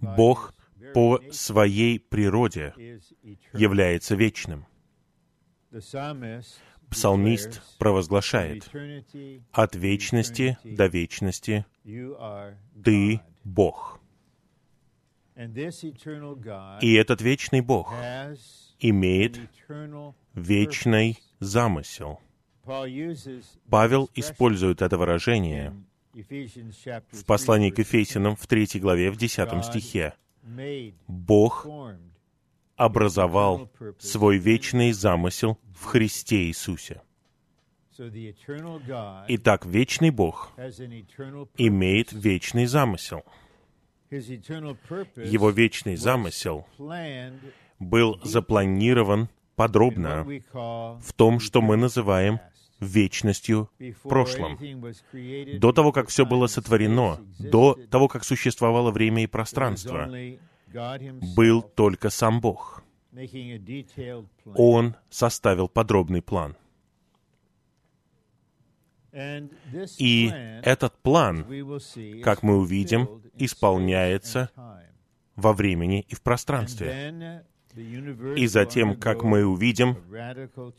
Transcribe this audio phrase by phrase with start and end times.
[0.00, 0.54] Бог
[0.94, 2.74] по своей природе
[3.52, 4.66] является вечным.
[6.90, 8.70] Псалмист провозглашает,
[9.52, 11.64] «От вечности до вечности
[12.84, 14.00] Ты Бог».
[15.34, 17.92] И этот вечный Бог
[18.78, 19.40] имеет
[20.34, 22.20] вечный замысел.
[23.70, 25.74] Павел использует это выражение
[26.14, 30.14] в послании к Ефесянам в 3 главе, в 10 стихе.
[31.06, 31.66] Бог
[32.76, 37.02] образовал свой вечный замысел в Христе Иисусе.
[39.28, 40.52] Итак, вечный Бог
[41.56, 43.24] имеет вечный замысел.
[44.10, 46.66] Его вечный замысел
[47.78, 50.26] был запланирован подробно
[51.00, 52.40] в том, что мы называем
[52.82, 54.58] вечностью в прошлом.
[55.58, 60.10] До того, как все было сотворено, до того, как существовало время и пространство,
[61.36, 62.82] был только сам Бог.
[64.54, 66.56] Он составил подробный план.
[69.98, 71.46] И этот план,
[72.22, 74.50] как мы увидим, исполняется
[75.36, 77.44] во времени и в пространстве.
[77.74, 79.96] И затем, как мы увидим,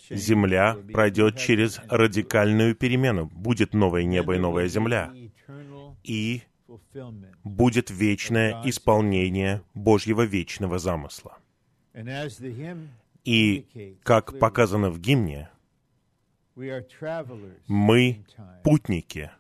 [0.10, 3.28] Земля пройдет через радикальную перемену.
[3.28, 5.14] Будет новое небо и новая Земля.
[6.04, 6.44] И
[7.44, 11.38] будет вечное исполнение Божьего вечного замысла.
[13.24, 15.50] И, как показано в гимне,
[17.68, 18.26] мы
[18.64, 19.32] путники.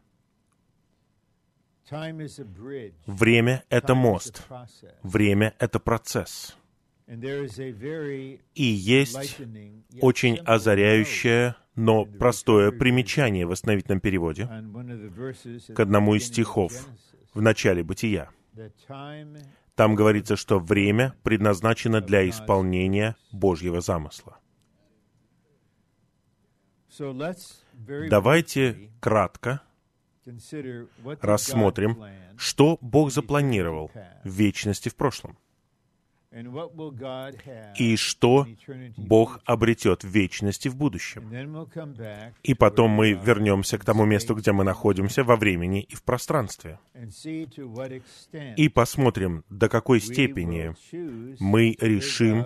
[3.06, 4.48] Время— это мост.
[5.04, 6.58] Время— это процесс.
[7.08, 9.42] И есть
[10.00, 14.46] очень озаряющее, но простое примечание в основительном переводе
[15.74, 16.88] к одному из стихов
[17.34, 18.30] в начале «Бытия».
[19.76, 24.38] Там говорится, что время предназначено для исполнения Божьего замысла.
[28.09, 29.62] Давайте кратко
[31.22, 32.03] рассмотрим,
[32.38, 33.92] что Бог запланировал
[34.24, 35.38] в вечности в прошлом
[37.77, 38.47] и что
[38.97, 41.29] Бог обретет в вечности в будущем.
[42.41, 46.79] И потом мы вернемся к тому месту, где мы находимся во времени и в пространстве.
[48.57, 50.75] И посмотрим, до какой степени
[51.39, 52.45] мы решим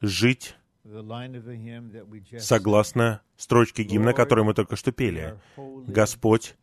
[0.00, 0.56] жить
[2.38, 5.38] согласно строчке гимна, которую мы только что пели.
[5.56, 6.54] «Господь,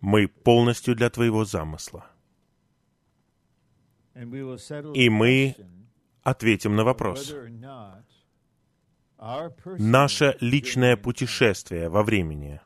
[0.00, 2.06] мы полностью для Твоего замысла».
[4.94, 5.56] И мы
[6.22, 7.34] ответим на вопрос.
[9.78, 12.60] Наше личное путешествие во времени,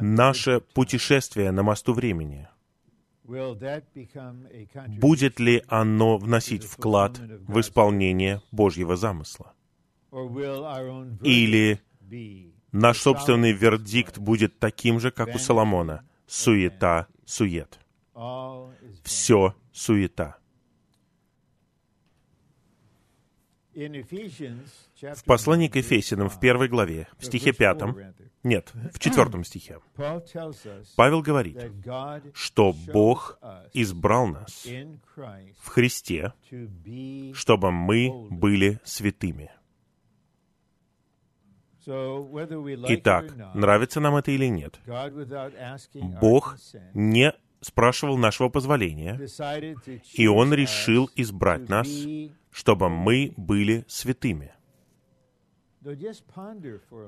[0.00, 2.48] наше путешествие на мосту времени,
[5.00, 9.52] будет ли оно вносить вклад в исполнение Божьего замысла?
[11.22, 11.80] Или
[12.72, 16.08] наш собственный вердикт будет таким же, как у Соломона?
[16.26, 17.78] Суета, сует.
[19.04, 20.37] Все суета.
[23.78, 27.96] В послании к Ефесиным в первой главе, в стихе пятом,
[28.42, 29.78] нет, в четвертом стихе,
[30.96, 31.58] Павел говорит,
[32.34, 33.38] что Бог
[33.72, 34.66] избрал нас
[35.60, 36.32] в Христе,
[37.34, 39.52] чтобы мы были святыми.
[41.86, 44.80] Итак, нравится нам это или нет,
[46.20, 46.56] Бог
[46.94, 49.20] не спрашивал нашего позволения,
[50.14, 51.88] и Он решил избрать нас
[52.50, 54.52] чтобы мы были святыми.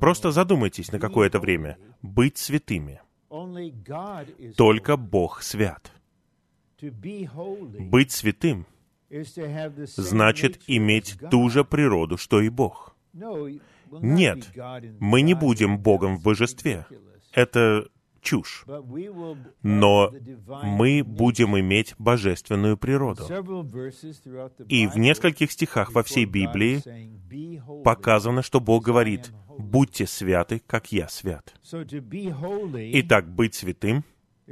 [0.01, 1.77] Просто задумайтесь на какое-то время.
[2.03, 3.01] Быть святыми.
[4.57, 5.93] Только Бог свят.
[6.81, 8.67] Быть святым
[9.97, 12.97] значит иметь ту же природу, что и Бог.
[13.13, 14.53] Нет,
[15.01, 16.87] мы не будем Богом в божестве.
[17.33, 17.89] Это
[18.21, 18.65] чушь.
[19.63, 20.13] Но
[20.63, 23.25] мы будем иметь божественную природу.
[24.69, 26.83] И в нескольких стихах во всей Библии
[27.83, 31.55] показано, что Бог говорит, «Будьте святы, как я свят».
[31.73, 34.05] Итак, быть святым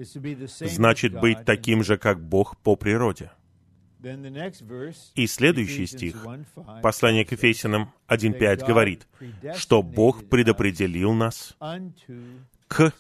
[0.04, 3.32] значит быть таким же, как Бог по природе.
[5.14, 6.25] И следующий стих,
[6.82, 9.08] послание к Ефесянам 1.5 говорит,
[9.56, 11.56] что Бог предопределил нас
[12.69, 12.93] к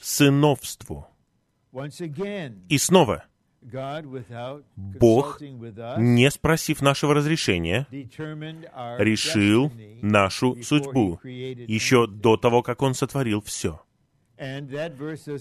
[0.00, 1.06] сыновству.
[2.68, 3.24] И снова,
[4.76, 5.40] Бог,
[5.98, 7.86] не спросив нашего разрешения,
[8.98, 9.70] решил
[10.02, 13.80] нашу судьбу еще до того, как Он сотворил все.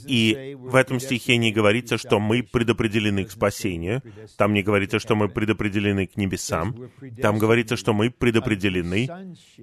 [0.08, 4.04] И в этом стихе не говорится, что мы предопределены к спасению.
[4.38, 6.92] Там не говорится, что мы предопределены к небесам.
[7.19, 9.10] Там говорится, что мы предопределены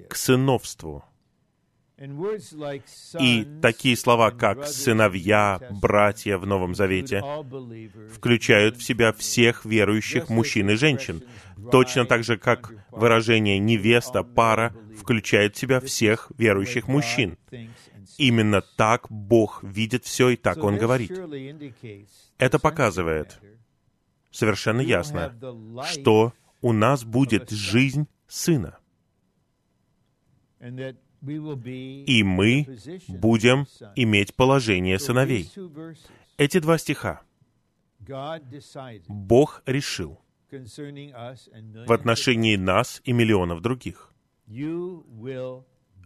[0.09, 1.05] к сыновству.
[3.21, 7.23] И такие слова, как «сыновья», «братья» в Новом Завете
[8.15, 11.25] включают в себя всех верующих мужчин и женщин,
[11.73, 17.37] точно так же, как выражение «невеста», «пара» включает в себя всех верующих мужчин.
[18.17, 21.13] Именно так Бог видит все, и так Он говорит.
[22.39, 23.41] Это показывает
[24.31, 25.35] совершенно ясно,
[25.91, 28.79] что у нас будет жизнь Сына.
[31.21, 32.67] И мы
[33.09, 33.67] будем
[33.97, 35.51] иметь положение сыновей.
[36.37, 37.23] Эти два стиха.
[39.09, 40.21] Бог решил
[40.51, 44.13] в отношении нас и миллионов других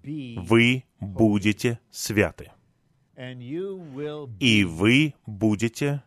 [0.03, 2.51] вы будете святы.
[4.41, 6.03] И вы будете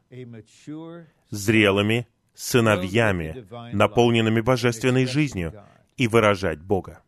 [1.30, 5.54] зрелыми сыновьями, наполненными божественной жизнью,
[5.96, 7.02] и выражать Бога.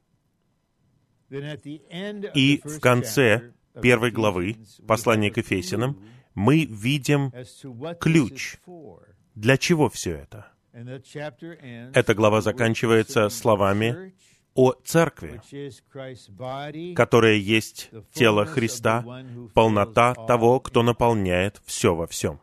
[1.29, 3.51] И в конце
[3.81, 4.57] первой главы
[4.87, 5.99] послания к Ефесянам
[6.33, 7.31] мы видим
[7.99, 8.57] ключ.
[9.35, 10.51] Для чего все это?
[11.93, 14.13] Эта глава заканчивается словами
[14.53, 15.41] о церкви,
[16.95, 19.03] которая есть тело Христа,
[19.53, 22.39] полнота того, кто наполняет все во всем.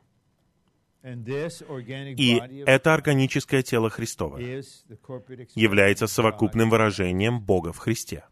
[1.02, 4.38] И это органическое тело Христово
[5.54, 8.24] является совокупным выражением Бога в Христе.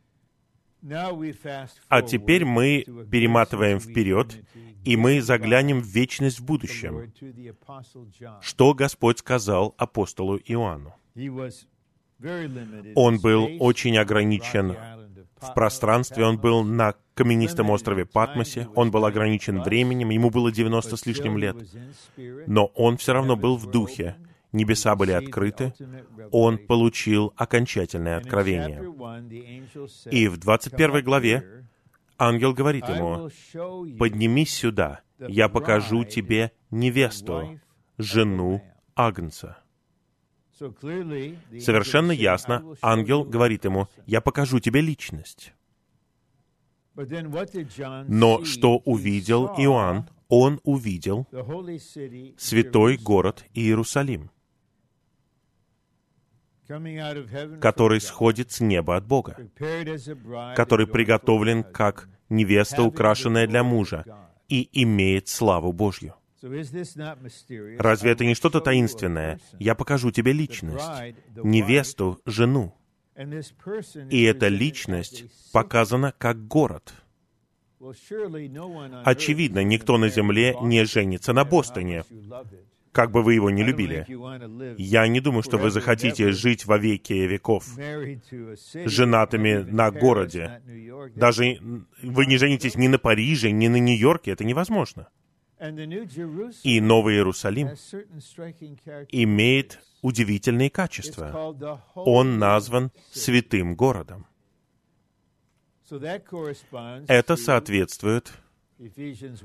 [1.88, 4.44] А теперь мы перематываем вперед,
[4.84, 7.12] и мы заглянем в вечность в будущем.
[8.40, 10.94] Что Господь сказал апостолу Иоанну?
[12.94, 14.76] Он был очень ограничен
[15.40, 20.96] в пространстве, он был на каменистом острове Патмосе, он был ограничен временем, ему было 90
[20.96, 21.56] с лишним лет,
[22.46, 24.16] но он все равно был в духе.
[24.52, 25.72] Небеса были открыты,
[26.30, 28.82] он получил окончательное откровение.
[30.10, 31.66] И в 21 главе
[32.18, 33.30] ангел говорит ему,
[33.98, 37.58] «Поднимись сюда, я покажу тебе невесту,
[37.96, 38.62] жену
[38.94, 39.58] Агнца».
[40.52, 45.54] Совершенно ясно, ангел говорит ему, «Я покажу тебе личность».
[46.94, 50.08] Но что увидел Иоанн?
[50.28, 51.26] Он увидел
[52.38, 54.30] святой город Иерусалим,
[57.60, 59.36] который сходит с неба от Бога,
[60.56, 64.04] который приготовлен как невеста, украшенная для мужа,
[64.48, 66.14] и имеет славу Божью.
[66.42, 69.38] Разве это не что-то таинственное?
[69.58, 72.74] Я покажу тебе личность, невесту, жену.
[74.10, 76.94] И эта личность показана как город.
[79.04, 82.04] Очевидно, никто на Земле не женится на Бостоне,
[82.92, 84.06] как бы вы его не любили.
[84.78, 87.66] Я не думаю, что вы захотите жить во веки веков
[88.84, 90.62] женатыми на городе.
[91.16, 91.58] Даже
[92.02, 94.32] вы не женитесь ни на Париже, ни на Нью-Йорке.
[94.32, 95.08] Это невозможно.
[96.64, 97.68] И Новый Иерусалим
[99.10, 101.54] имеет удивительные качества.
[101.94, 104.26] Он назван святым городом.
[107.08, 108.32] Это соответствует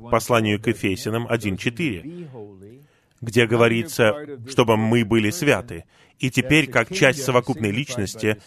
[0.10, 2.82] посланию к Ефесянам 1.4
[3.22, 4.14] где говорится,
[4.48, 5.86] чтобы мы были святы.
[6.20, 8.42] И теперь, как часть совокупной личности,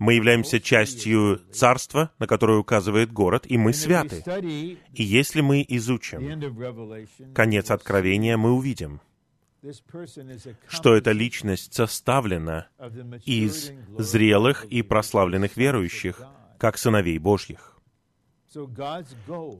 [0.00, 4.24] мы являемся частью царства, на которое указывает город, и мы святы.
[4.92, 9.00] И если мы изучим конец Откровения, мы увидим,
[10.68, 12.66] что эта личность составлена
[13.24, 16.20] из зрелых и прославленных верующих,
[16.58, 17.80] как сыновей Божьих.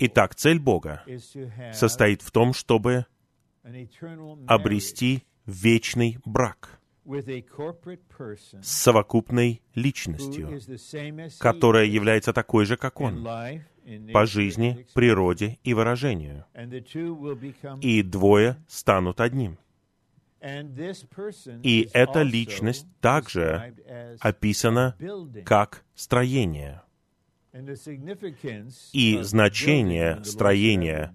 [0.00, 1.02] Итак, цель Бога
[1.72, 3.06] состоит в том, чтобы
[4.46, 10.60] обрести вечный брак с совокупной личностью,
[11.38, 13.26] которая является такой же, как он,
[14.12, 16.44] по жизни, природе и выражению.
[17.80, 19.58] И двое станут одним.
[21.62, 23.74] И эта личность также
[24.20, 24.96] описана
[25.44, 26.81] как строение.
[28.92, 31.14] И значение строения,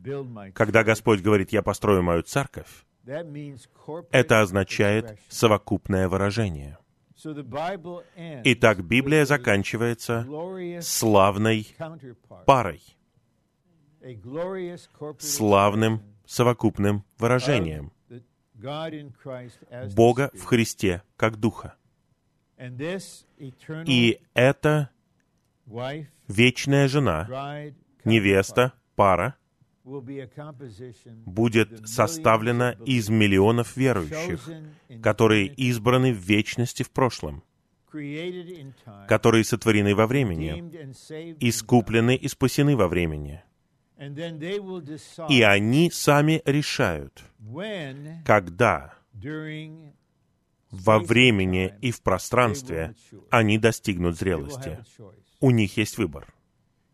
[0.54, 2.86] когда Господь говорит, «Я построю мою церковь»,
[4.12, 6.78] это означает совокупное выражение.
[8.44, 10.28] Итак, Библия заканчивается
[10.82, 11.76] славной
[12.46, 12.84] парой,
[15.20, 17.92] славным совокупным выражением
[19.96, 21.76] Бога в Христе как Духа.
[23.86, 24.90] И это
[26.28, 27.72] вечная жена,
[28.04, 29.36] невеста, пара,
[31.26, 34.50] будет составлена из миллионов верующих,
[35.02, 37.44] которые избраны в вечности в прошлом,
[39.08, 40.60] которые сотворены во времени,
[41.40, 43.42] искуплены и спасены во времени.
[45.30, 47.24] И они сами решают,
[48.26, 48.94] когда
[50.70, 52.94] во времени и в пространстве
[53.30, 54.80] они достигнут зрелости.
[55.40, 56.28] У них есть выбор.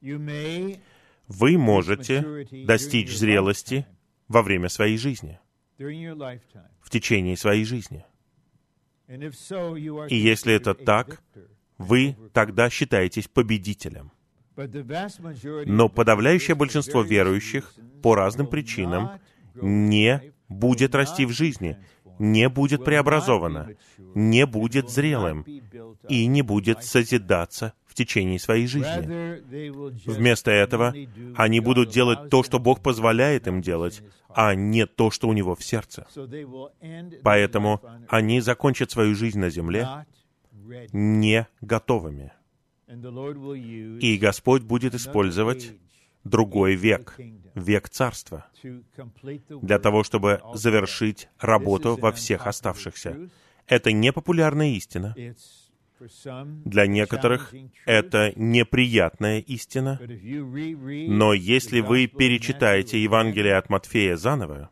[0.01, 3.85] Вы можете достичь зрелости
[4.27, 5.39] во время своей жизни,
[5.77, 8.05] в течение своей жизни.
[9.07, 11.21] И если это так,
[11.77, 14.11] вы тогда считаетесь победителем.
[14.55, 19.19] Но подавляющее большинство верующих по разным причинам
[19.55, 21.77] не будет расти в жизни,
[22.19, 25.41] не будет преобразовано, не будет зрелым
[26.07, 29.39] и не будет созидаться в течение своей жизни.
[30.09, 30.95] Вместо этого
[31.35, 35.53] они будут делать то, что Бог позволяет им делать, а не то, что у него
[35.53, 36.07] в сердце.
[37.21, 39.87] Поэтому они закончат свою жизнь на земле
[40.91, 42.33] не готовыми.
[44.01, 45.73] И Господь будет использовать
[46.23, 47.15] другой век,
[47.53, 48.47] век царства,
[49.61, 53.29] для того, чтобы завершить работу во всех оставшихся.
[53.67, 55.15] Это непопулярная истина.
[56.65, 57.53] Для некоторых
[57.85, 59.99] это неприятная истина.
[60.01, 64.69] Но если вы перечитаете Евангелие от Матфея заново,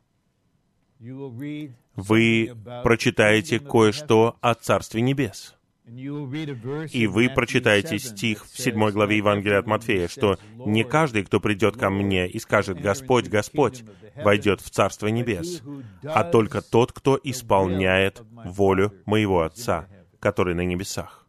[1.00, 5.56] вы прочитаете кое-что о Царстве Небес.
[5.88, 11.76] И вы прочитаете стих в 7 главе Евангелия от Матфея, что не каждый, кто придет
[11.76, 13.84] ко мне и скажет «Господь, Господь»,
[14.16, 15.62] войдет в Царство Небес,
[16.04, 19.88] а только тот, кто исполняет волю моего Отца,
[20.20, 21.21] который на небесах.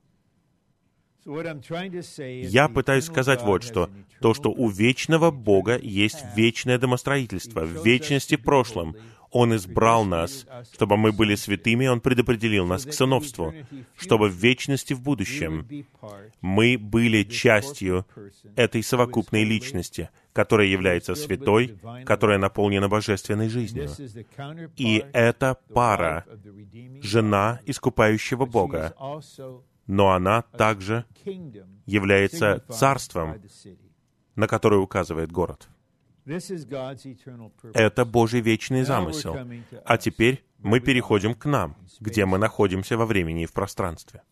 [1.25, 3.91] Я пытаюсь сказать вот что.
[4.21, 8.97] То, что у вечного Бога есть вечное домостроительство, в вечности прошлом.
[9.31, 13.55] Он избрал нас, чтобы мы были святыми, Он предопределил нас к сыновству,
[13.97, 15.67] чтобы в вечности в будущем
[16.43, 18.07] мы были частью
[18.57, 23.89] этой совокупной личности, которая является святой, которая наполнена божественной жизнью.
[24.77, 26.27] И это пара,
[27.01, 28.95] жена искупающего Бога,
[29.87, 31.05] но она также
[31.87, 33.41] является царством,
[34.37, 35.69] на которое указывает город.
[37.75, 39.37] Это Божий вечный замысел.
[39.85, 44.23] А теперь мы переходим к нам, где мы находимся во времени и в пространстве.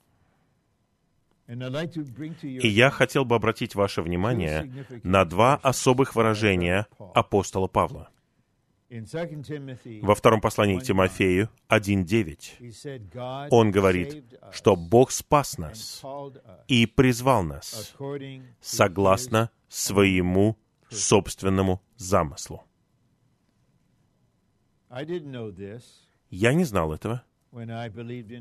[1.49, 8.11] И я хотел бы обратить ваше внимание на два особых выражения апостола Павла.
[8.90, 16.02] Во втором послании к Тимофею 1.9 он говорит, что Бог спас нас
[16.66, 17.94] и призвал нас
[18.61, 22.64] согласно своему собственному замыслу.
[26.30, 27.23] Я не знал этого.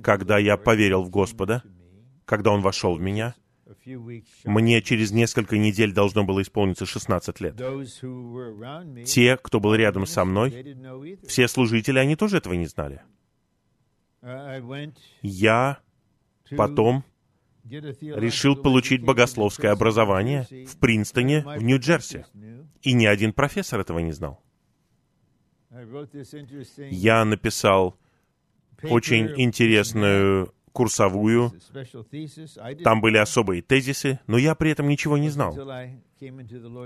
[0.01, 1.63] Когда я поверил в Господа,
[2.25, 3.35] когда Он вошел в меня,
[4.45, 7.55] мне через несколько недель должно было исполниться 16 лет.
[9.05, 10.75] Те, кто был рядом со мной,
[11.27, 13.01] все служители, они тоже этого не знали.
[15.21, 15.79] Я
[16.57, 17.03] потом
[17.63, 22.25] решил получить богословское образование в Принстоне, в Нью-Джерси.
[22.81, 24.41] И ни один профессор этого не знал.
[25.69, 27.99] Я написал
[28.83, 31.53] очень интересную курсовую.
[32.83, 35.57] Там были особые тезисы, но я при этом ничего не знал.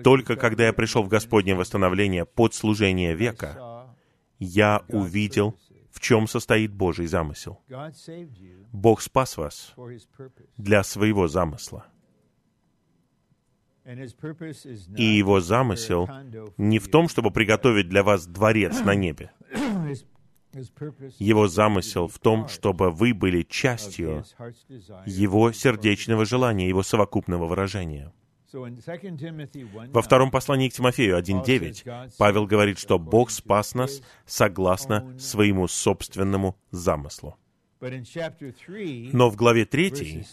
[0.04, 3.88] Только когда я пришел в Господнее восстановление под служение века,
[4.40, 5.58] я увидел,
[5.92, 7.60] в чем состоит Божий замысел.
[8.72, 9.74] Бог спас вас
[10.58, 11.86] для своего замысла.
[14.98, 16.10] И его замысел
[16.58, 19.32] не в том, чтобы приготовить для вас дворец на небе.
[21.19, 24.24] Его замысел в том, чтобы вы были частью
[25.05, 28.12] Его сердечного желания, Его совокупного выражения.
[28.53, 36.55] Во втором послании к Тимофею 1.9 Павел говорит, что Бог спас нас согласно своему собственному
[36.69, 37.36] замыслу.
[37.81, 40.24] Но в главе 3,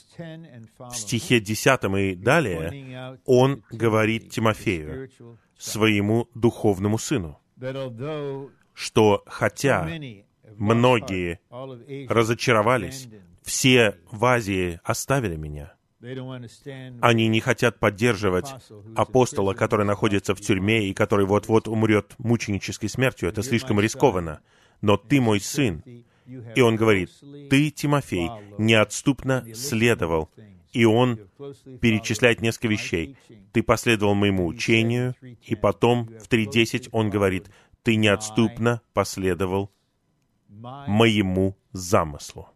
[0.78, 5.10] в стихе 10 и далее, он говорит Тимофею,
[5.58, 7.40] своему духовному сыну,
[8.80, 9.86] что хотя
[10.56, 11.38] многие
[12.08, 13.08] разочаровались,
[13.42, 15.74] все в Азии оставили меня.
[17.02, 18.46] Они не хотят поддерживать
[18.96, 23.28] апостола, который находится в тюрьме и который вот-вот умрет мученической смертью.
[23.28, 24.40] Это слишком рискованно.
[24.80, 25.82] Но ты мой сын.
[26.54, 27.10] И он говорит,
[27.50, 30.30] ты, Тимофей, неотступно следовал
[30.72, 31.18] И он
[31.82, 33.16] перечисляет несколько вещей.
[33.52, 37.50] Ты последовал моему учению, и потом в 3.10 он говорит,
[37.82, 39.70] ты неотступно последовал
[40.48, 42.48] моему замыслу.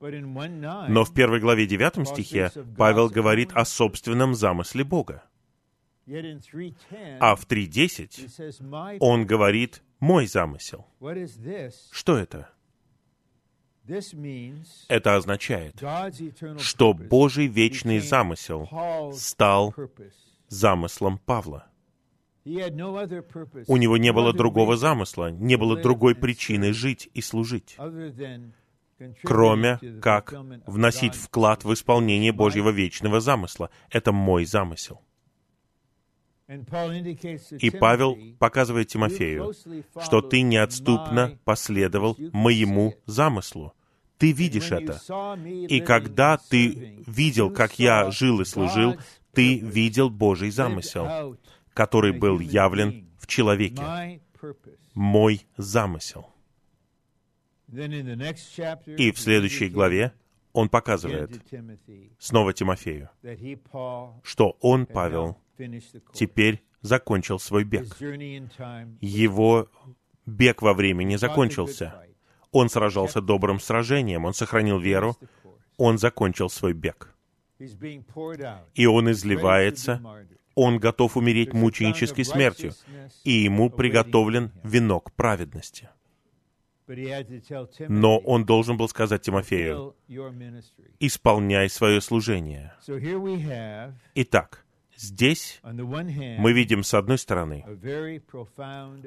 [0.00, 5.24] Но в первой главе 9 стихе Павел говорит о собственном замысле Бога.
[7.20, 10.86] А в 3.10 он говорит «мой замысел».
[11.90, 12.50] Что это?
[14.88, 15.82] Это означает,
[16.58, 18.68] что Божий вечный замысел
[19.14, 19.74] стал
[20.48, 21.66] замыслом Павла.
[23.66, 27.76] У него не было другого замысла, не было другой причины жить и служить,
[29.22, 30.34] кроме как
[30.66, 33.70] вносить вклад в исполнение Божьего вечного замысла.
[33.90, 35.02] Это мой замысел.
[36.48, 39.52] И Павел показывает Тимофею,
[40.02, 43.74] что ты неотступно последовал моему замыслу.
[44.16, 45.00] Ты видишь это.
[45.68, 48.96] И когда ты видел, как я жил и служил,
[49.32, 51.36] ты видел Божий замысел,
[51.78, 54.20] который был явлен в человеке.
[54.94, 56.28] Мой замысел.
[57.68, 60.12] И в следующей главе
[60.52, 61.40] он показывает
[62.18, 63.10] снова Тимофею,
[64.24, 65.38] что он, Павел,
[66.12, 67.96] теперь закончил свой бег.
[69.00, 69.68] Его
[70.26, 71.94] бег во времени закончился.
[72.50, 75.16] Он сражался добрым сражением, он сохранил веру,
[75.76, 77.14] он закончил свой бег.
[78.74, 80.02] И он изливается,
[80.58, 82.72] он готов умереть мученической смертью,
[83.22, 85.88] и ему приготовлен венок праведности.
[87.88, 89.94] Но он должен был сказать Тимофею,
[90.98, 92.72] «Исполняй свое служение».
[94.14, 94.64] Итак,
[95.00, 97.64] Здесь мы видим, с одной стороны,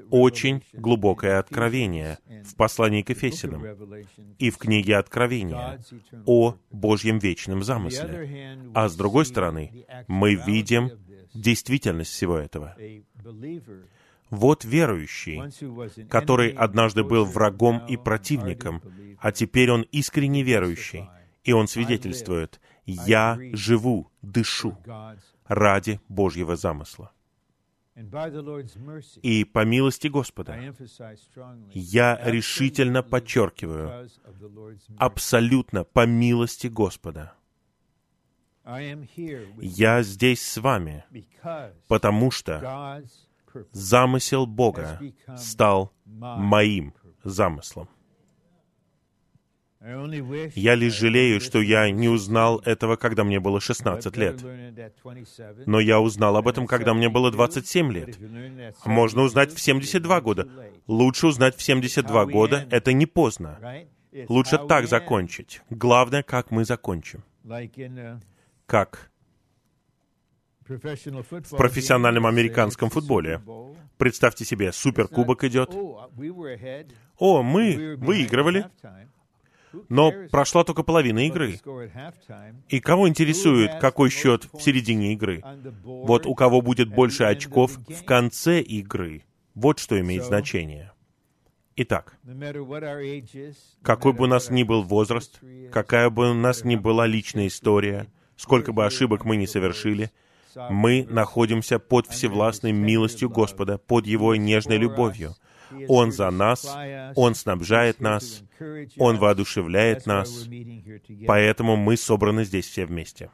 [0.09, 3.61] очень глубокое откровение в послании к Ефесиным
[4.39, 5.83] и в книге Откровения
[6.25, 8.57] о Божьем вечном замысле.
[8.73, 10.91] А с другой стороны, мы видим
[11.33, 12.75] действительность всего этого.
[14.29, 18.81] Вот верующий, который однажды был врагом и противником,
[19.19, 21.09] а теперь он искренне верующий,
[21.43, 24.77] и он свидетельствует, «Я живу, дышу
[25.47, 27.11] ради Божьего замысла.
[29.21, 30.73] И по милости Господа
[31.73, 34.09] я решительно подчеркиваю,
[34.97, 37.33] абсолютно по милости Господа,
[39.61, 41.03] я здесь с вами,
[41.87, 43.03] потому что
[43.71, 44.99] замысел Бога
[45.35, 46.93] стал моим
[47.23, 47.89] замыслом.
[49.83, 54.39] Я лишь жалею, что я не узнал этого, когда мне было 16 лет.
[55.65, 58.19] Но я узнал об этом, когда мне было 27 лет.
[58.85, 60.47] Можно узнать в 72 года.
[60.85, 63.57] Лучше узнать в 72 года, это не поздно.
[64.29, 65.61] Лучше так закончить.
[65.71, 67.23] Главное, как мы закончим.
[68.71, 69.11] Как
[70.65, 73.41] в профессиональном американском футболе.
[73.97, 75.75] Представьте себе, суперкубок идет.
[77.17, 78.67] О, мы выигрывали.
[79.89, 81.59] Но прошла только половина игры.
[82.69, 85.43] И кого интересует, какой счет в середине игры?
[85.83, 89.25] Вот у кого будет больше очков в конце игры.
[89.53, 90.93] Вот что имеет значение.
[91.75, 92.17] Итак,
[93.81, 95.41] какой бы у нас ни был возраст,
[95.73, 98.07] какая бы у нас ни была личная история,
[98.41, 100.11] сколько бы ошибок мы ни совершили,
[100.69, 105.35] мы находимся под всевластной милостью Господа, под Его нежной любовью—
[105.87, 106.65] он за нас,
[107.15, 108.43] Он снабжает нас,
[108.97, 110.47] Он воодушевляет нас,
[111.27, 113.29] поэтому мы собраны здесь все вместе.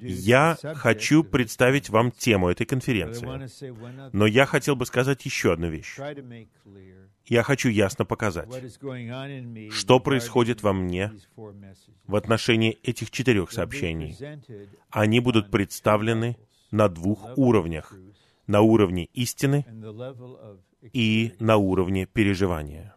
[0.00, 3.26] Я хочу представить вам тему этой конференции,
[4.12, 5.96] но я хотел бы сказать еще одну вещь.
[7.28, 8.48] Я хочу ясно показать,
[9.70, 11.12] что происходит во мне
[12.06, 14.16] в отношении этих четырех сообщений.
[14.90, 16.36] Они будут представлены
[16.70, 17.94] на двух уровнях.
[18.46, 19.66] На уровне истины
[20.94, 22.94] и на уровне переживания.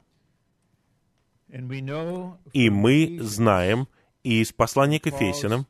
[2.53, 3.89] И мы знаем
[4.23, 5.67] из послания к Ефесянам,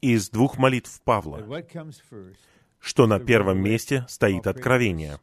[0.00, 1.38] из двух молитв Павла,
[2.80, 5.18] что на первом месте стоит откровение.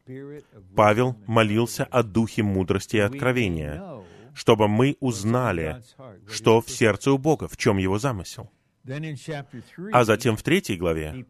[0.74, 3.82] Павел молился о духе мудрости и откровения,
[4.34, 5.82] чтобы мы узнали,
[6.28, 8.50] что в сердце у Бога, в чем его замысел.
[9.92, 11.26] А затем в третьей главе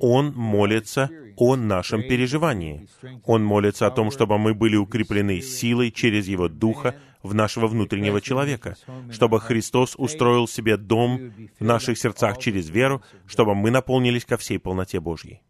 [0.00, 2.88] он молится о нашем переживании.
[3.24, 8.20] Он молится о том, чтобы мы были укреплены силой через Его Духа в нашего внутреннего
[8.20, 8.76] человека,
[9.10, 14.58] чтобы Христос устроил себе дом в наших сердцах через веру, чтобы мы наполнились ко всей
[14.58, 15.42] полноте Божьей.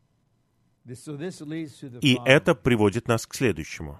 [2.00, 3.98] И это приводит нас к следующему.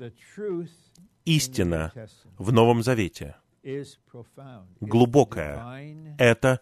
[1.25, 1.93] Истина
[2.39, 3.37] в Новом Завете—
[4.81, 6.17] глубокая.
[6.19, 6.61] Это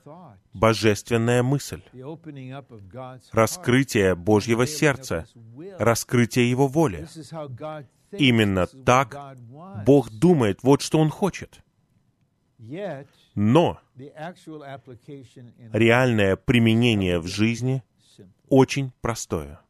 [0.55, 1.83] божественная мысль,
[3.33, 5.27] раскрытие Божьего сердца,
[5.79, 7.07] раскрытие Его воли.
[8.12, 9.37] Именно так
[9.87, 11.62] Бог думает, вот что Он хочет.
[13.35, 13.81] Но
[15.72, 17.83] реальное применение в жизни
[18.48, 19.61] очень простое.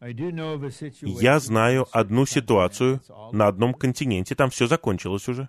[0.00, 3.00] Я знаю одну ситуацию
[3.32, 5.48] на одном континенте, там все закончилось уже.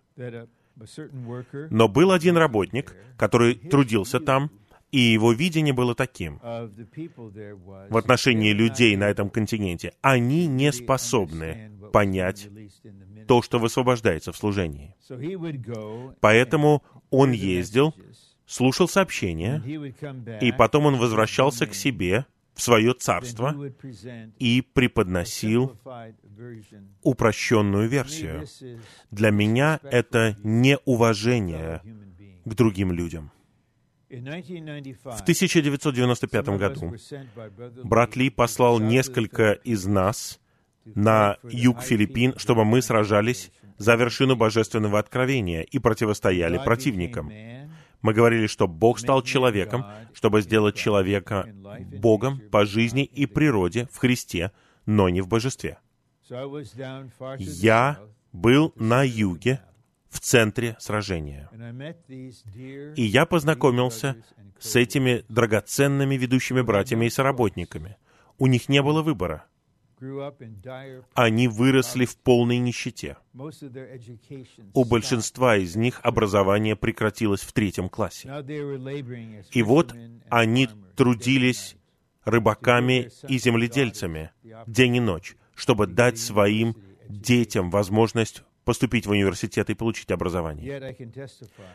[1.69, 4.51] Но был один работник, который трудился там,
[4.93, 9.93] и его видение было таким в отношении людей на этом континенте.
[10.01, 12.47] Они не способны понять
[13.27, 14.95] то, что высвобождается в служении.
[16.19, 17.95] Поэтому он ездил,
[18.45, 19.63] слушал сообщения,
[20.39, 23.55] и потом он возвращался к себе, в свое царство,
[24.37, 25.75] и преподносил
[27.01, 28.45] упрощенную версию.
[29.09, 31.81] Для меня это неуважение
[32.45, 33.32] к другим людям.
[34.13, 36.95] В 1995 году
[37.83, 40.39] брат Ли послал несколько из нас
[40.85, 47.31] на юг Филиппин, чтобы мы сражались за вершину божественного откровения и противостояли противникам.
[48.03, 51.47] Мы говорили, что Бог стал человеком, чтобы сделать человека
[51.99, 54.51] Богом по жизни и природе в Христе,
[54.85, 55.79] но не в божестве.
[57.39, 57.99] Я
[58.31, 59.61] был на юге,
[60.13, 61.49] в центре сражения.
[62.95, 64.15] И я познакомился
[64.59, 67.97] с этими драгоценными ведущими братьями и соработниками.
[68.37, 69.45] У них не было выбора.
[71.13, 73.17] Они выросли в полной нищете.
[74.73, 78.29] У большинства из них образование прекратилось в третьем классе.
[79.51, 79.95] И вот
[80.29, 81.75] они трудились
[82.25, 84.31] рыбаками и земледельцами
[84.67, 86.75] день и ночь, чтобы дать своим
[87.07, 90.97] детям возможность поступить в университет и получить образование.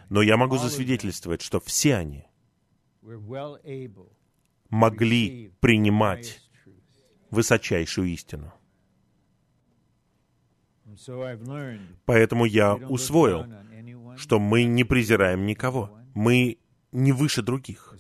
[0.09, 2.27] Но я могу засвидетельствовать, что все они
[4.71, 6.41] могли принимать
[7.31, 8.53] высочайшую истину.
[12.05, 13.47] Поэтому я усвоил,
[14.17, 15.99] что мы не презираем никого.
[16.15, 16.59] Мы
[16.93, 17.95] не выше других.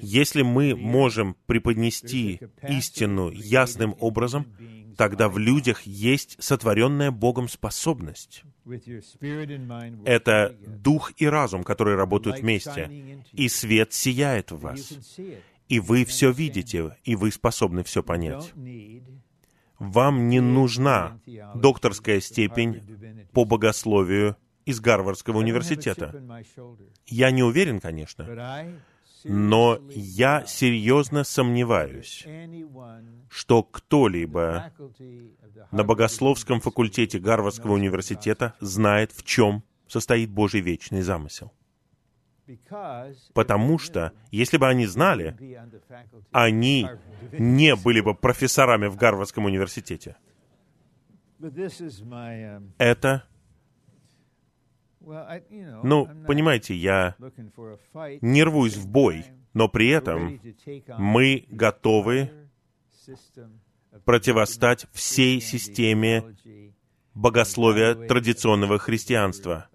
[0.00, 4.46] Если мы можем преподнести истину ясным образом,
[4.96, 8.42] тогда в людях есть сотворенная Богом способность.
[10.04, 14.92] Это дух и разум, которые работают вместе, и свет сияет в вас.
[15.68, 18.52] И вы все видите, и вы способны все понять.
[19.78, 21.20] Вам не нужна
[21.54, 22.82] докторская степень
[23.32, 24.36] по богословию
[24.68, 26.14] из Гарвардского университета.
[27.06, 28.78] Я не уверен, конечно,
[29.24, 32.26] но я серьезно сомневаюсь,
[33.30, 34.70] что кто-либо
[35.70, 41.50] на богословском факультете Гарвардского университета знает, в чем состоит Божий вечный замысел.
[43.32, 45.34] Потому что, если бы они знали,
[46.30, 46.88] они
[47.32, 50.16] не были бы профессорами в Гарвардском университете.
[52.78, 53.24] Это
[55.82, 57.16] ну, понимаете, я
[58.20, 60.40] не рвусь в бой, но при этом
[60.98, 62.30] мы готовы
[64.04, 66.36] противостать всей системе
[67.14, 69.68] богословия традиционного христианства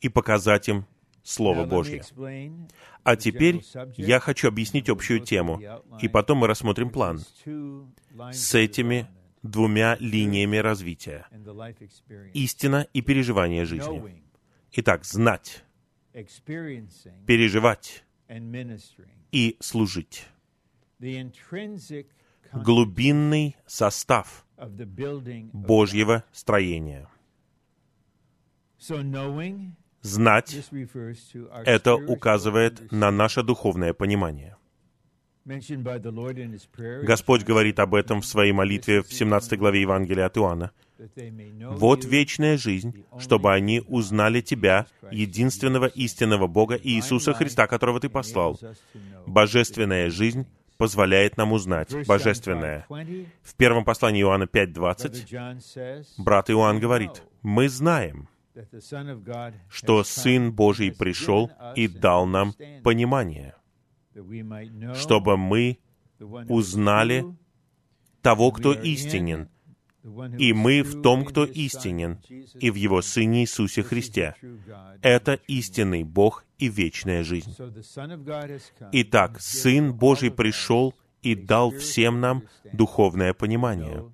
[0.00, 0.86] и показать им
[1.22, 2.02] Слово Божье.
[3.04, 3.62] А теперь
[3.96, 5.60] я хочу объяснить общую тему,
[6.00, 7.20] и потом мы рассмотрим план
[8.32, 9.06] с этими
[9.42, 11.26] двумя линиями развития.
[12.32, 14.21] Истина и переживание жизни.
[14.74, 15.64] Итак, знать,
[17.26, 18.04] переживать
[19.30, 20.26] и служить.
[22.52, 24.46] Глубинный состав
[25.52, 27.08] Божьего строения.
[30.00, 30.70] Знать—
[31.66, 34.56] это указывает на наше духовное понимание.
[35.44, 40.72] Господь говорит об этом в своей молитве в 17 главе Евангелия от Иоанна.
[41.70, 48.58] «Вот вечная жизнь, чтобы они узнали Тебя, единственного истинного Бога Иисуса Христа, которого Ты послал.
[49.26, 52.86] Божественная жизнь позволяет нам узнать Божественное.
[53.42, 58.28] В первом послании Иоанна 5.20 брат Иоанн говорит, «Мы знаем,
[59.68, 63.54] что Сын Божий пришел и дал нам понимание,
[64.94, 65.78] чтобы мы
[66.48, 67.24] узнали
[68.20, 69.48] того, кто истинен,
[70.38, 72.18] и мы в том, кто истинен,
[72.58, 74.34] и в Его Сыне Иисусе Христе.
[75.00, 77.54] Это истинный Бог и вечная жизнь.
[78.92, 84.12] Итак, Сын Божий пришел и дал всем нам духовное понимание,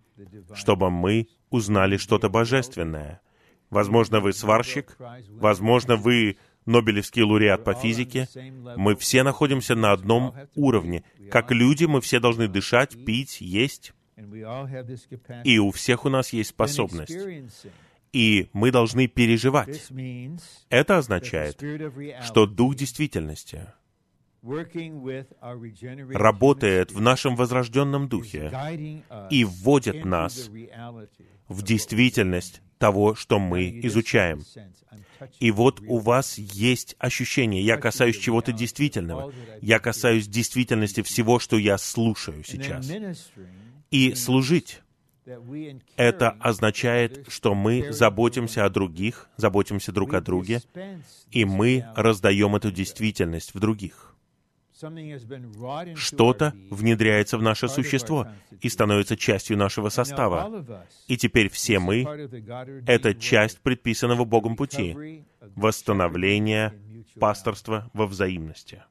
[0.54, 3.22] чтобы мы узнали что-то божественное,
[3.70, 4.96] Возможно, вы сварщик,
[5.28, 8.28] возможно, вы Нобелевский лауреат по физике.
[8.76, 11.04] Мы все находимся на одном уровне.
[11.30, 13.94] Как люди, мы все должны дышать, пить, есть.
[15.44, 17.16] И у всех у нас есть способность.
[18.12, 19.90] И мы должны переживать.
[20.70, 21.62] Это означает,
[22.24, 23.66] что Дух действительности
[26.14, 28.50] работает в нашем возрожденном духе
[29.30, 30.48] и вводит нас
[31.48, 34.42] в действительность того, что мы изучаем.
[35.40, 41.58] И вот у вас есть ощущение, я касаюсь чего-то действительного, я касаюсь действительности всего, что
[41.58, 42.88] я слушаю сейчас.
[43.90, 44.82] И служить
[45.96, 50.62] это означает, что мы заботимся о других, заботимся друг о друге,
[51.30, 54.14] и мы раздаем эту действительность в других.
[55.96, 58.28] Что-то внедряется в наше существо
[58.60, 60.86] и становится частью нашего состава.
[61.08, 62.04] И теперь все мы—
[62.86, 65.24] это часть предписанного Богом пути—
[65.56, 66.74] восстановления
[67.18, 68.82] пасторства во взаимности.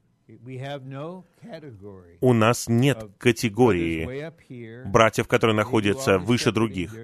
[2.20, 6.94] У нас нет категории братьев, которые находятся выше других.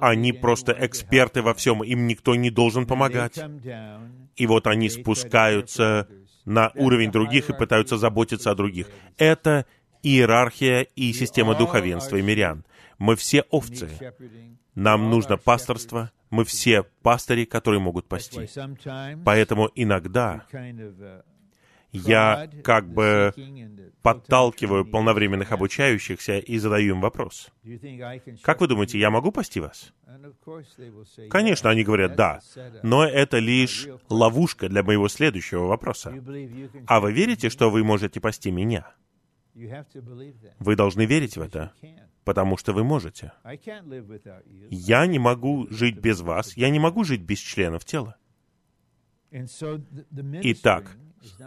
[0.00, 3.38] Они просто эксперты во всем, им никто не должен помогать.
[4.36, 6.08] И вот они спускаются
[6.44, 8.88] на уровень других и пытаются заботиться о других.
[9.16, 9.66] Это
[10.02, 12.64] иерархия и система духовенства и мирян.
[12.98, 13.88] Мы все овцы.
[14.74, 16.10] Нам нужно пасторство.
[16.30, 18.48] Мы все пастыри, которые могут пасти.
[19.24, 20.46] Поэтому иногда
[21.92, 23.32] я как бы
[24.02, 27.50] подталкиваю полновременных обучающихся и задаю им вопрос.
[28.42, 29.92] Как вы думаете, я могу пасти вас?
[31.28, 32.40] Конечно, они говорят «да»,
[32.82, 36.14] но это лишь ловушка для моего следующего вопроса.
[36.86, 38.92] А вы верите, что вы можете пасти меня?
[40.58, 41.72] Вы должны верить в это,
[42.24, 43.32] потому что вы можете.
[44.70, 48.16] Я не могу жить без вас, я не могу жить без членов тела.
[49.32, 50.96] Итак,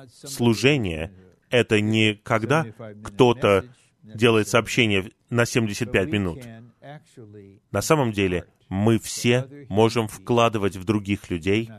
[0.10, 1.14] служение—
[1.50, 2.66] это не когда
[3.04, 3.66] кто-то
[4.04, 6.40] делает сообщение на 75 минут.
[7.72, 11.70] На самом деле, мы все можем вкладывать в других людей,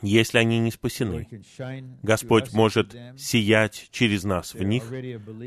[0.00, 1.28] если они не спасены.
[2.02, 4.84] Господь может сиять через нас в них,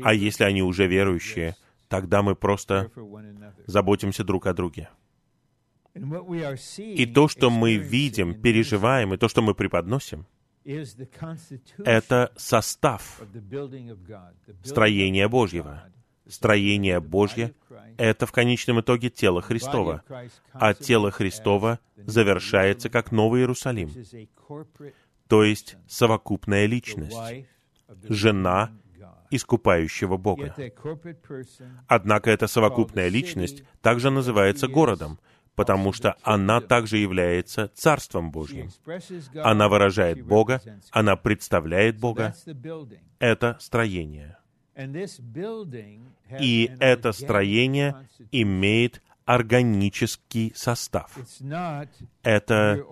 [0.02, 1.56] а если они уже верующие,
[1.88, 2.90] тогда мы просто
[3.66, 4.88] заботимся друг о друге.
[5.94, 10.26] И то, что мы видим, переживаем, и то, что мы преподносим,
[11.84, 13.22] это состав
[14.62, 15.84] строения Божьего.
[16.28, 17.54] Строение Божье—
[17.98, 20.02] это в конечном итоге тело Христова,
[20.52, 23.90] а тело Христова завершается как Новый Иерусалим,
[25.28, 27.16] то есть совокупная личность,
[28.08, 28.72] жена
[29.30, 30.54] искупающего Бога.
[31.86, 35.18] Однако эта совокупная личность также называется городом,
[35.56, 38.70] потому что она также является Царством Божьим.
[39.42, 40.60] Она выражает Бога,
[40.92, 42.34] она представляет Бога.
[43.18, 44.36] Это строение.
[46.38, 47.96] И это строение
[48.30, 51.10] имеет органический состав.
[52.22, 52.82] Это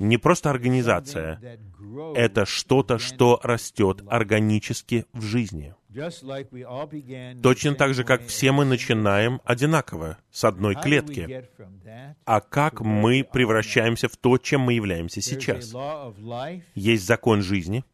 [0.00, 1.58] не просто организация,
[2.14, 5.74] это что-то, что растет органически в жизни.
[7.42, 11.44] Точно так же, как все мы начинаем одинаково, с одной клетки.
[12.24, 15.74] А как мы превращаемся в то, чем мы являемся сейчас?
[16.74, 17.84] Есть закон жизни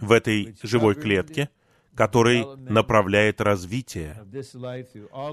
[0.00, 1.50] в этой живой клетке,
[1.94, 4.16] который направляет развитие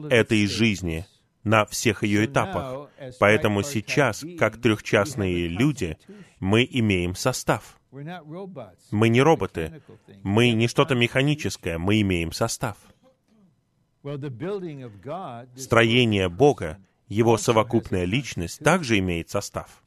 [0.09, 1.05] этой жизни
[1.43, 2.89] на всех ее этапах.
[3.19, 5.97] Поэтому сейчас, как трехчастные люди,
[6.39, 7.79] мы имеем состав.
[7.91, 9.81] Мы не роботы,
[10.23, 12.77] мы не что-то механическое, мы имеем состав.
[15.55, 16.77] Строение Бога
[17.09, 19.83] его совокупная личность также имеет состав.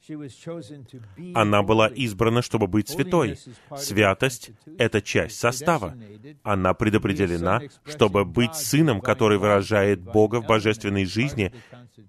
[1.33, 3.39] Она была избрана, чтобы быть святой.
[3.77, 5.95] Святость— это часть состава.
[6.43, 11.53] Она предопределена, чтобы быть сыном, который выражает Бога в божественной жизни.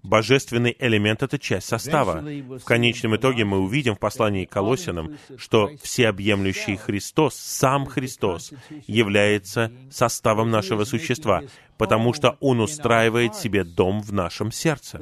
[0.03, 2.21] Божественный элемент— это часть состава.
[2.21, 8.51] В конечном итоге мы увидим в послании к Колосинам, что всеобъемлющий Христос, сам Христос,
[8.87, 11.43] является составом нашего существа
[11.77, 14.97] потому что Он устраивает себе дом в нашем сердце.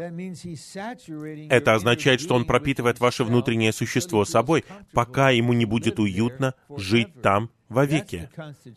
[1.49, 7.21] Это означает, что Он пропитывает ваше внутреннее существо собой, пока ему не будет уютно жить
[7.21, 8.29] там вовеки.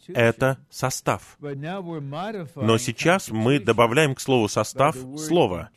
[0.08, 1.38] Это состав.
[1.40, 5.70] Но сейчас мы добавляем к слову «состав» слово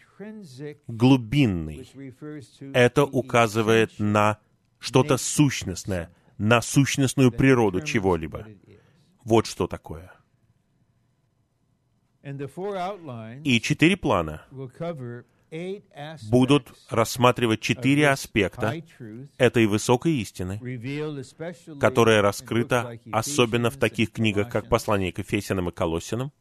[0.88, 1.88] «глубинный».
[2.74, 4.40] Это указывает на
[4.80, 8.48] что-то сущностное, на сущностную природу чего-либо.
[9.24, 10.12] Вот что такое.
[13.44, 14.44] И четыре плана
[16.30, 18.76] будут рассматривать четыре аспекта
[19.38, 20.60] этой высокой истины,
[21.80, 26.32] которая раскрыта особенно в таких книгах, как «Послание к Ефесянам» и «Колоссянам»,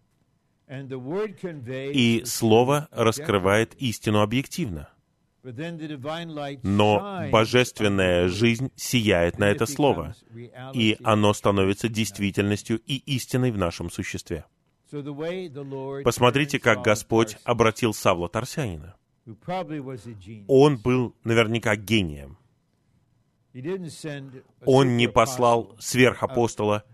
[0.69, 4.91] И Слово раскрывает истину объективно.
[6.63, 10.15] Но божественная жизнь сияет на это Слово,
[10.75, 14.45] и оно становится действительностью и истиной в нашем существе.
[16.05, 18.95] Посмотрите, как Господь обратил Савла Тарсянина.
[20.47, 22.39] Он был наверняка гением.
[24.65, 26.85] Он не послал сверхапостола,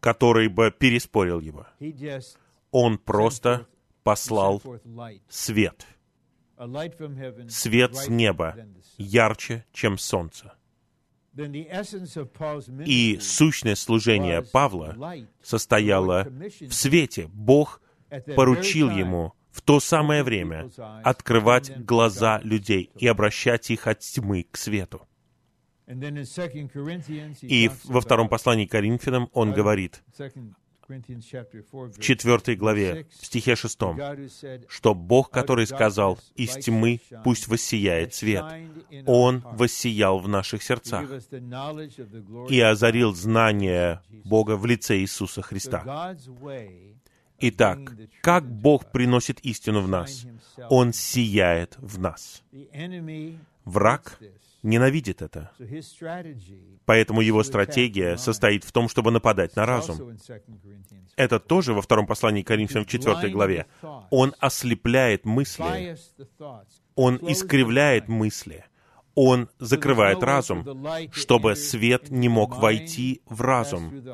[0.00, 1.66] который бы переспорил его.
[2.70, 3.66] Он просто
[4.02, 4.62] послал
[5.28, 5.86] свет.
[7.48, 8.56] Свет с неба
[8.96, 10.54] ярче, чем солнце.
[12.86, 14.96] И сущность служения Павла
[15.42, 17.28] состояла в свете.
[17.32, 17.82] Бог
[18.34, 20.70] поручил ему в то самое время
[21.02, 25.06] открывать глаза людей и обращать их от тьмы к свету.
[27.42, 30.02] И во втором послании к Коринфянам он говорит,
[30.88, 33.98] в четвертой главе, в стихе шестом,
[34.68, 38.44] что Бог, который сказал, «Из тьмы пусть воссияет свет»,
[39.06, 41.08] Он воссиял в наших сердцах
[42.48, 46.16] и озарил знание Бога в лице Иисуса Христа.
[47.38, 47.78] Итак,
[48.22, 50.26] как Бог приносит истину в нас?
[50.70, 52.42] Он сияет в нас.
[53.64, 54.18] Враг
[54.66, 55.50] ненавидит это.
[56.84, 60.16] Поэтому его стратегия состоит в том, чтобы нападать на разум.
[61.16, 63.66] Это тоже во втором послании к Коринфянам в 4 главе.
[64.10, 65.96] Он ослепляет мысли,
[66.94, 68.64] он искривляет мысли,
[69.14, 74.04] он закрывает разум, чтобы свет не мог войти в разум,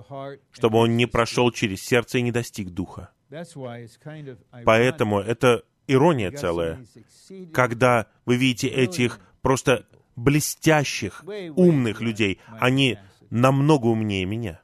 [0.52, 3.10] чтобы он не прошел через сердце и не достиг духа.
[4.64, 6.84] Поэтому это ирония целая,
[7.52, 9.86] когда вы видите этих просто
[10.22, 11.24] блестящих,
[11.56, 12.40] умных людей.
[12.60, 12.98] Они
[13.30, 14.60] намного умнее меня.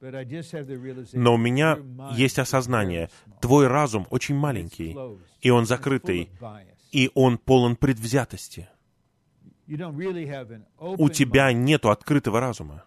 [0.00, 1.78] Но у меня
[2.12, 3.10] есть осознание,
[3.40, 4.96] твой разум очень маленький,
[5.40, 6.30] и он закрытый,
[6.92, 8.68] и он полон предвзятости.
[9.66, 12.84] У тебя нет открытого разума.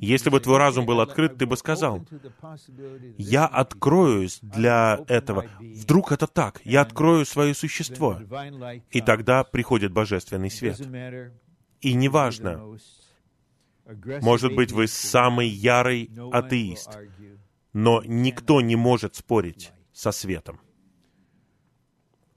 [0.00, 2.06] Если бы твой разум был открыт, ты бы сказал,
[3.18, 5.44] «Я откроюсь для этого.
[5.60, 6.60] Вдруг это так.
[6.64, 8.18] Я открою свое существо».
[8.90, 10.80] И тогда приходит божественный свет.
[11.80, 12.78] И неважно,
[14.22, 16.98] может быть, вы самый ярый атеист,
[17.72, 20.60] но никто не может спорить со светом.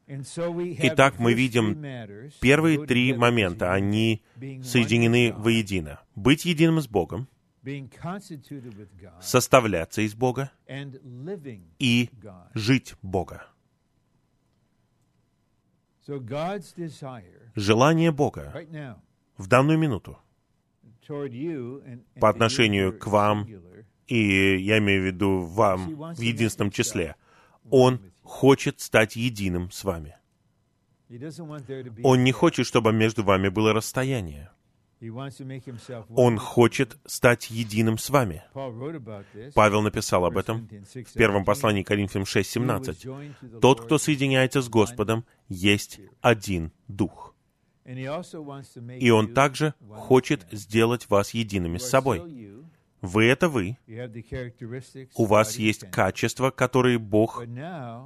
[0.09, 1.75] Итак, мы видим
[2.41, 4.23] первые три момента, они
[4.63, 5.99] соединены воедино.
[6.15, 7.27] Быть единым с Богом,
[9.21, 10.51] составляться из Бога
[11.77, 12.09] и
[12.55, 13.45] жить Бога.
[17.55, 18.65] Желание Бога
[19.37, 20.17] в данную минуту
[22.19, 23.47] по отношению к вам,
[24.07, 27.15] и я имею в виду вам в единственном числе,
[27.69, 30.15] Он хочет стать единым с вами.
[32.03, 34.51] Он не хочет, чтобы между вами было расстояние.
[36.15, 38.43] Он хочет стать единым с вами.
[39.55, 43.59] Павел написал об этом в первом послании Коринфянам 6.17.
[43.59, 47.33] «Тот, кто соединяется с Господом, есть один Дух».
[47.85, 52.48] И Он также хочет сделать вас едиными с собой.
[53.01, 53.77] Вы— это вы.
[55.15, 57.43] У вас есть качества, которые Бог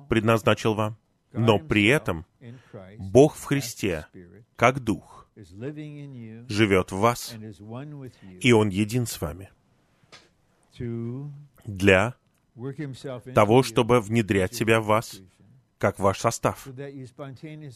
[0.09, 0.97] предназначил вам.
[1.31, 2.25] Но при этом
[2.97, 4.05] Бог в Христе,
[4.55, 7.35] как Дух, живет в вас,
[8.39, 9.49] и Он един с вами
[11.65, 12.15] для
[13.33, 15.21] того, чтобы внедрять себя в вас,
[15.83, 16.65] как ваш состав,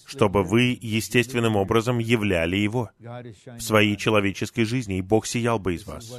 [0.05, 5.85] чтобы вы естественным образом являли Его в своей человеческой жизни, и Бог сиял бы из
[5.85, 6.17] вас.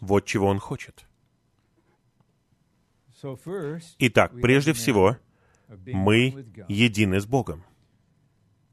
[0.00, 1.06] Вот чего Он хочет.
[4.00, 5.16] Итак, прежде всего,
[5.86, 7.62] мы едины с Богом.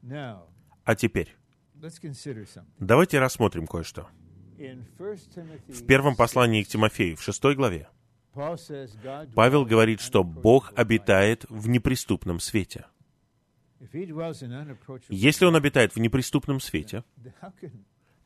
[0.02, 1.36] А теперь,
[2.80, 4.08] давайте рассмотрим кое-что.
[5.68, 7.88] В первом послании к Тимофею, в шестой главе,
[8.32, 12.86] Павел говорит, что Бог обитает в неприступном свете.
[15.08, 17.02] Если Он обитает в неприступном свете,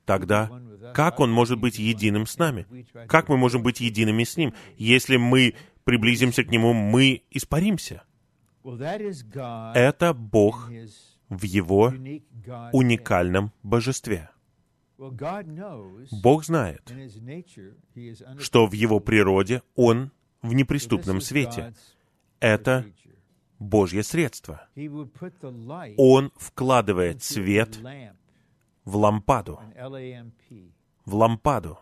[0.04, 0.50] тогда
[0.94, 2.66] как Он может быть единым с нами?
[3.06, 4.52] Как мы можем быть едиными с Ним?
[4.76, 8.02] Если мы приблизимся к Нему, мы испаримся.
[9.74, 10.70] Это Бог
[11.28, 11.92] в Его
[12.72, 14.30] уникальном божестве.
[16.22, 16.92] Бог знает,
[18.38, 20.10] что в Его природе Он
[20.42, 21.74] в неприступном свете.
[22.40, 22.84] Это
[23.58, 24.68] Божье средство.
[25.96, 27.78] Он вкладывает свет
[28.84, 29.60] в лампаду.
[31.04, 31.78] В лампаду.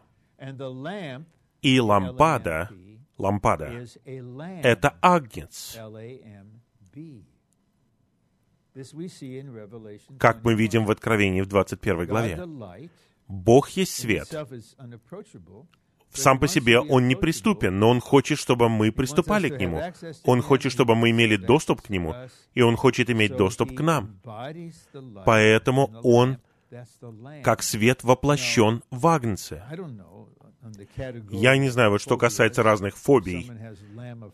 [1.62, 2.70] И лампада,
[3.18, 5.78] лампада, это агнец.
[10.18, 12.36] Как мы видим в Откровении в 21 главе.
[13.32, 14.28] Бог есть свет.
[16.12, 19.80] Сам по себе Он неприступен, но Он хочет, чтобы мы приступали к Нему.
[20.24, 22.14] Он хочет, чтобы мы имели доступ к Нему,
[22.52, 24.20] и Он хочет иметь доступ к нам.
[25.24, 26.38] Поэтому Он,
[27.42, 29.64] как свет, воплощен в Агнце.
[31.30, 33.50] Я не знаю, вот что касается разных фобий.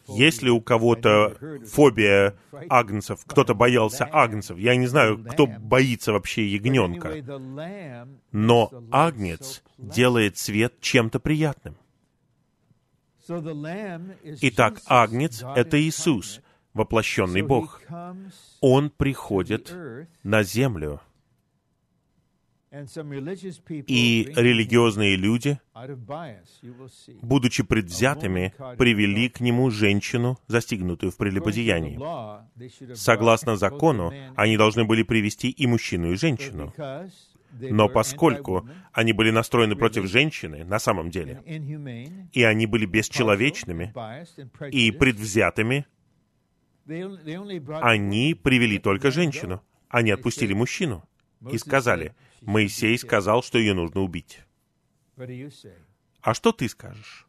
[0.09, 2.37] Если у кого-то фобия
[2.69, 7.25] агнцев, кто-то боялся агнцев, я не знаю, кто боится вообще ягненка.
[8.31, 11.77] Но агнец делает свет чем-то приятным.
[14.41, 16.41] Итак, агнец— это Иисус,
[16.75, 17.81] воплощенный Бог.
[18.61, 19.75] Он приходит
[20.23, 21.01] на землю—
[22.71, 25.59] и религиозные люди,
[27.23, 31.99] будучи предвзятыми, привели к нему женщину, застигнутую в прелюбодеянии.
[32.95, 36.75] Согласно закону, они должны были привести и мужчину, и женщину.
[37.53, 41.43] Но поскольку они были настроены против женщины на самом деле,
[42.33, 43.95] и они были бесчеловечными
[44.71, 45.87] и предвзятыми,
[46.87, 49.63] они привели только женщину.
[49.89, 51.08] Они отпустили мужчину
[51.51, 54.41] и сказали, Моисей сказал, что ее нужно убить.
[56.21, 57.27] А что ты скажешь?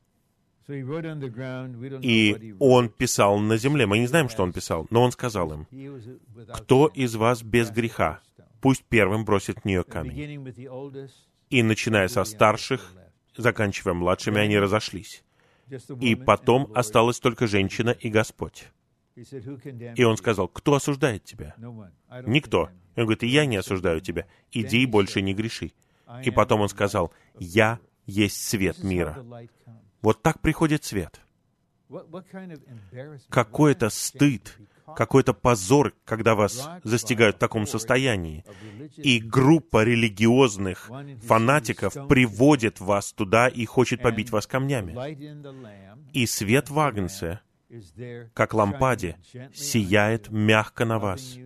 [0.69, 3.87] И он писал на земле.
[3.87, 5.67] Мы не знаем, что он писал, но он сказал им,
[6.53, 8.21] «Кто из вас без греха?
[8.61, 10.53] Пусть первым бросит в нее камень».
[11.49, 12.93] И начиная со старших,
[13.35, 15.23] заканчивая младшими, они разошлись.
[15.99, 18.67] И потом осталась только женщина и Господь.
[19.95, 21.55] И он сказал, «Кто осуждает тебя?»
[22.25, 22.69] Никто.
[22.95, 24.25] И он говорит, «И я не осуждаю тебя.
[24.51, 25.73] Иди и больше не греши».
[26.23, 29.25] И потом он сказал, «Я есть свет мира».
[30.01, 31.19] Вот так приходит свет.
[33.29, 34.57] Какой-то стыд,
[34.95, 38.45] какой-то позор, когда вас застигают в таком состоянии.
[38.95, 40.89] И группа религиозных
[41.23, 44.95] фанатиков приводит вас туда и хочет побить вас камнями.
[46.13, 47.39] И свет в Агнце
[48.33, 49.17] как лампаде,
[49.53, 51.37] сияет мягко на вас.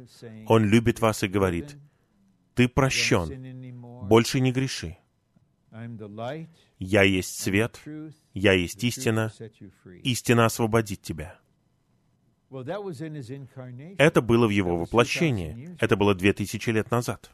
[0.48, 1.78] Он любит вас и говорит,
[2.56, 4.98] «Ты прощен, больше не греши.
[6.80, 7.82] Я есть свет,
[8.34, 9.32] я есть истина,
[10.04, 11.40] истина освободит тебя».
[13.98, 15.76] Это было в его воплощении.
[15.80, 17.32] Это было две тысячи лет назад.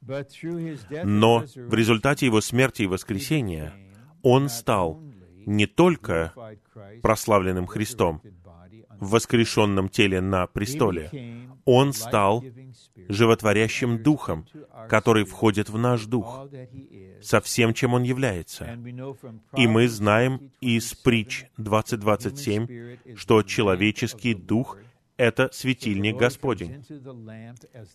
[0.00, 3.72] Но в результате его смерти и воскресения
[4.22, 5.00] он стал
[5.46, 6.32] не только
[7.02, 8.22] прославленным Христом
[9.00, 11.10] в воскрешенном теле на престоле,
[11.64, 12.44] Он стал
[13.08, 14.46] животворящим Духом,
[14.88, 16.46] который входит в наш Дух,
[17.20, 18.78] со всем, чем Он является.
[19.56, 24.78] И мы знаем из притч 20.27, что человеческий Дух—
[25.16, 26.84] это светильник Господень.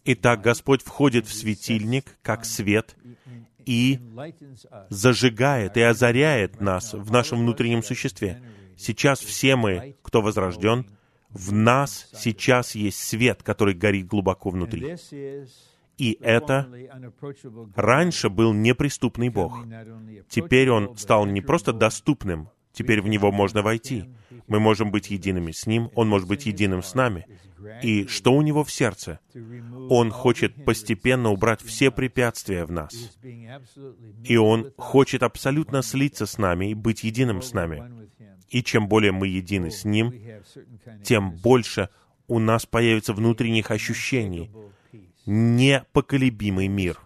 [0.05, 2.95] Итак, Господь входит в светильник как свет
[3.67, 3.99] и
[4.89, 8.41] зажигает и озаряет нас в нашем внутреннем существе.
[8.77, 10.87] Сейчас все мы, кто возрожден,
[11.29, 14.95] в нас сейчас есть свет, который горит глубоко внутри.
[15.97, 16.69] И это
[17.75, 19.65] раньше был неприступный Бог.
[20.29, 24.05] Теперь Он стал не просто доступным, теперь в Него можно войти.
[24.47, 27.25] Мы можем быть едиными с Ним, Он может быть единым с нами.
[27.81, 29.19] И что у него в сердце?
[29.89, 32.93] Он хочет постепенно убрать все препятствия в нас.
[34.23, 38.07] И он хочет абсолютно слиться с нами и быть единым с нами.
[38.49, 40.13] И чем более мы едины с Ним,
[41.03, 41.89] тем больше
[42.27, 44.51] у нас появится внутренних ощущений,
[45.25, 46.99] непоколебимый мир,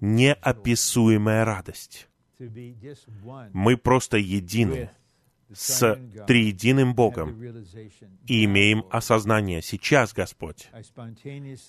[0.00, 2.08] неописуемая радость.
[3.52, 4.90] Мы просто едины
[5.52, 7.40] с триединым Богом
[8.26, 10.68] и имеем осознание сейчас, Господь.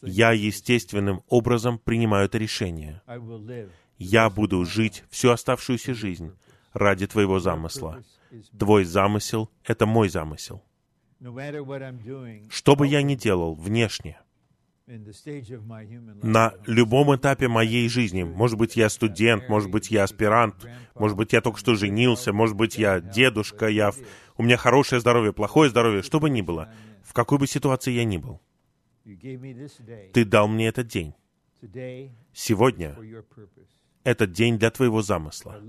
[0.02, 3.02] Я естественным образом принимаю это решение.
[3.98, 6.32] Я буду жить всю оставшуюся жизнь
[6.74, 8.04] ради Твоего замысла.
[8.58, 10.64] Твой замысел— это мой замысел.
[12.50, 14.20] Что бы я ни делал внешне,
[14.88, 18.24] на любом этапе моей жизни.
[18.24, 22.56] Может быть, я студент, может быть, я аспирант, может быть, я только что женился, может
[22.56, 23.92] быть, я дедушка, я...
[24.38, 26.72] у меня хорошее здоровье, плохое здоровье, что бы ни было,
[27.04, 28.42] в какой бы ситуации я ни был.
[30.14, 31.16] Ты дал мне этот день.
[32.32, 32.96] Сегодня
[34.04, 35.60] этот день для Твоего замысла.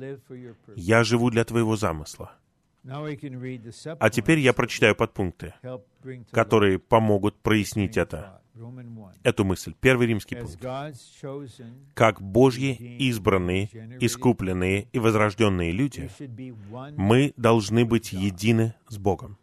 [0.75, 2.33] Я живу для Твоего замысла.
[2.85, 5.55] А теперь я прочитаю подпункты,
[6.31, 8.41] которые помогут прояснить это,
[9.23, 9.75] эту мысль.
[9.81, 10.65] Первый римский пункт.
[11.95, 13.67] Как Божьи избранные,
[14.01, 16.11] искупленные и возрожденные люди,
[16.97, 19.39] мы должны быть едины с Богом.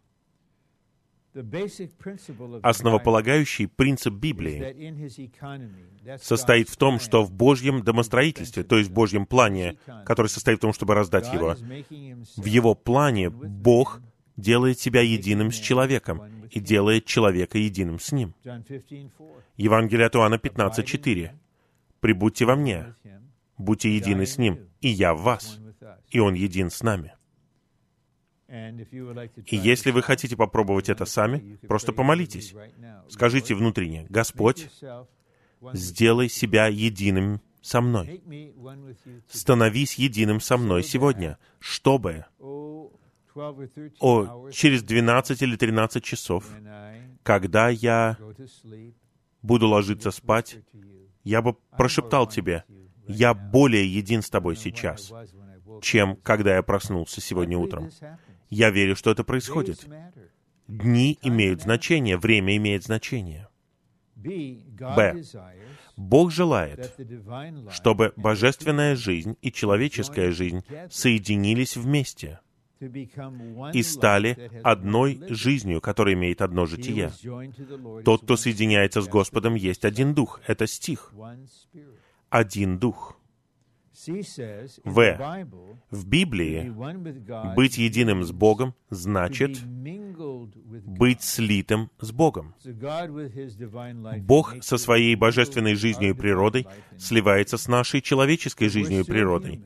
[2.62, 9.76] Основополагающий принцип Библии состоит в том, что в Божьем домостроительстве, то есть в Божьем плане,
[10.06, 11.56] который состоит в том, чтобы раздать его,
[12.36, 14.00] в его плане Бог
[14.36, 18.34] делает себя единым с человеком и делает человека единым с ним.
[19.56, 21.30] Евангелие от Иоанна 15.4.
[22.00, 22.94] «Прибудьте во мне,
[23.56, 25.58] будьте едины с ним, и я в вас,
[26.10, 27.14] и он един с нами».
[28.48, 32.54] И если вы хотите попробовать это сами, просто помолитесь.
[33.08, 34.68] Скажите внутренне, «Господь,
[35.72, 38.22] сделай себя единым со мной.
[39.28, 42.26] Становись единым со мной сегодня, чтобы
[44.00, 46.44] о, через 12 или 13 часов,
[47.22, 48.16] когда я
[49.42, 50.58] буду ложиться спать,
[51.24, 52.64] я бы прошептал тебе,
[53.06, 55.12] я более един с тобой сейчас,
[55.82, 57.90] чем когда я проснулся сегодня утром.
[58.50, 59.86] Я верю, что это происходит.
[60.68, 63.48] Дни имеют значение, время имеет значение.
[64.16, 65.22] Б.
[65.96, 66.94] Бог желает,
[67.70, 72.40] чтобы божественная жизнь и человеческая жизнь соединились вместе
[72.80, 77.12] и стали одной жизнью, которая имеет одно житие.
[78.04, 80.40] Тот, кто соединяется с Господом, есть один дух.
[80.46, 81.12] Это стих.
[82.30, 83.16] Один дух.
[84.84, 85.46] В.
[85.90, 92.54] В Библии быть единым с Богом значит быть слитым с Богом.
[94.18, 96.66] Бог со своей божественной жизнью и природой
[96.98, 99.62] сливается с нашей человеческой жизнью и природой.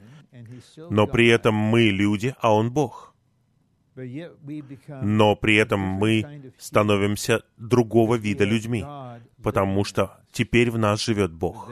[0.90, 3.14] Но при этом мы люди, а Он Бог.
[5.02, 8.84] Но при этом мы становимся другого вида людьми,
[9.42, 11.70] потому что теперь в нас живет Бог.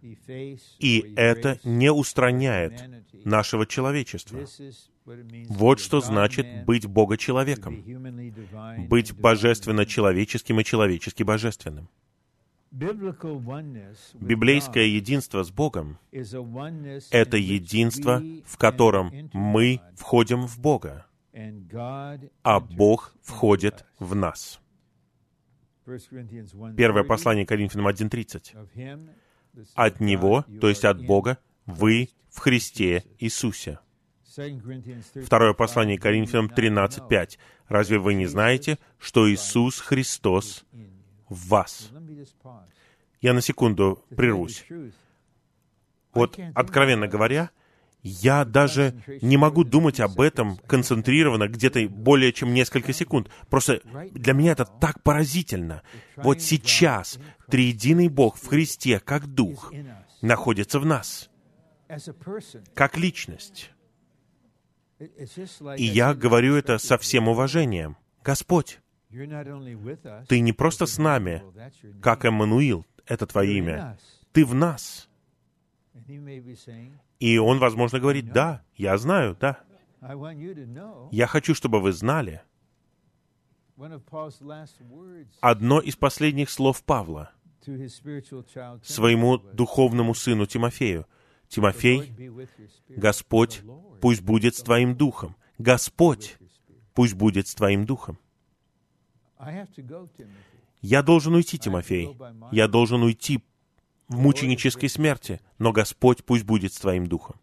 [0.00, 2.84] И это не устраняет
[3.24, 4.46] нашего человечества.
[5.48, 7.82] Вот что значит быть Бога-человеком,
[8.88, 11.88] быть божественно-человеческим и человечески-божественным.
[14.14, 21.06] Библейское единство с Богом— это единство, в котором мы входим в Бога,
[22.42, 24.60] а Бог входит в нас.
[26.76, 29.08] Первое послание Коринфянам 1.30
[29.74, 33.78] от Него, то есть от Бога, вы в Христе Иисусе.
[35.24, 37.38] Второе послание Коринфянам 13.5.
[37.68, 40.64] Разве вы не знаете, что Иисус Христос
[41.28, 41.90] в вас?
[43.20, 44.64] Я на секунду прервусь.
[46.14, 47.50] Вот, откровенно говоря,
[48.08, 53.30] я даже не могу думать об этом концентрированно где-то более чем несколько секунд.
[53.48, 53.80] Просто
[54.12, 55.82] для меня это так поразительно.
[56.16, 59.72] Вот сейчас триединый Бог в Христе, как Дух,
[60.22, 61.30] находится в нас,
[62.74, 63.70] как личность.
[65.76, 67.96] И я говорю это со всем уважением.
[68.24, 68.80] Господь,
[70.28, 71.42] Ты не просто с нами,
[72.02, 73.98] как Эммануил, это Твое имя.
[74.32, 75.08] Ты в нас.
[77.20, 79.58] И он, возможно, говорит, да, я знаю, да.
[81.10, 82.42] Я хочу, чтобы вы знали.
[85.40, 87.32] Одно из последних слов Павла
[88.82, 91.06] своему духовному сыну Тимофею.
[91.48, 92.12] Тимофей,
[92.88, 93.62] Господь,
[94.00, 95.36] пусть будет с твоим духом.
[95.58, 96.36] Господь,
[96.94, 98.18] пусть будет с твоим духом.
[100.80, 102.16] Я должен уйти, Тимофей.
[102.52, 103.42] Я должен уйти
[104.08, 107.36] в мученической смерти, но Господь пусть будет с твоим духом.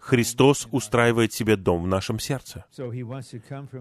[0.00, 2.64] Христос устраивает себе дом в нашем сердце.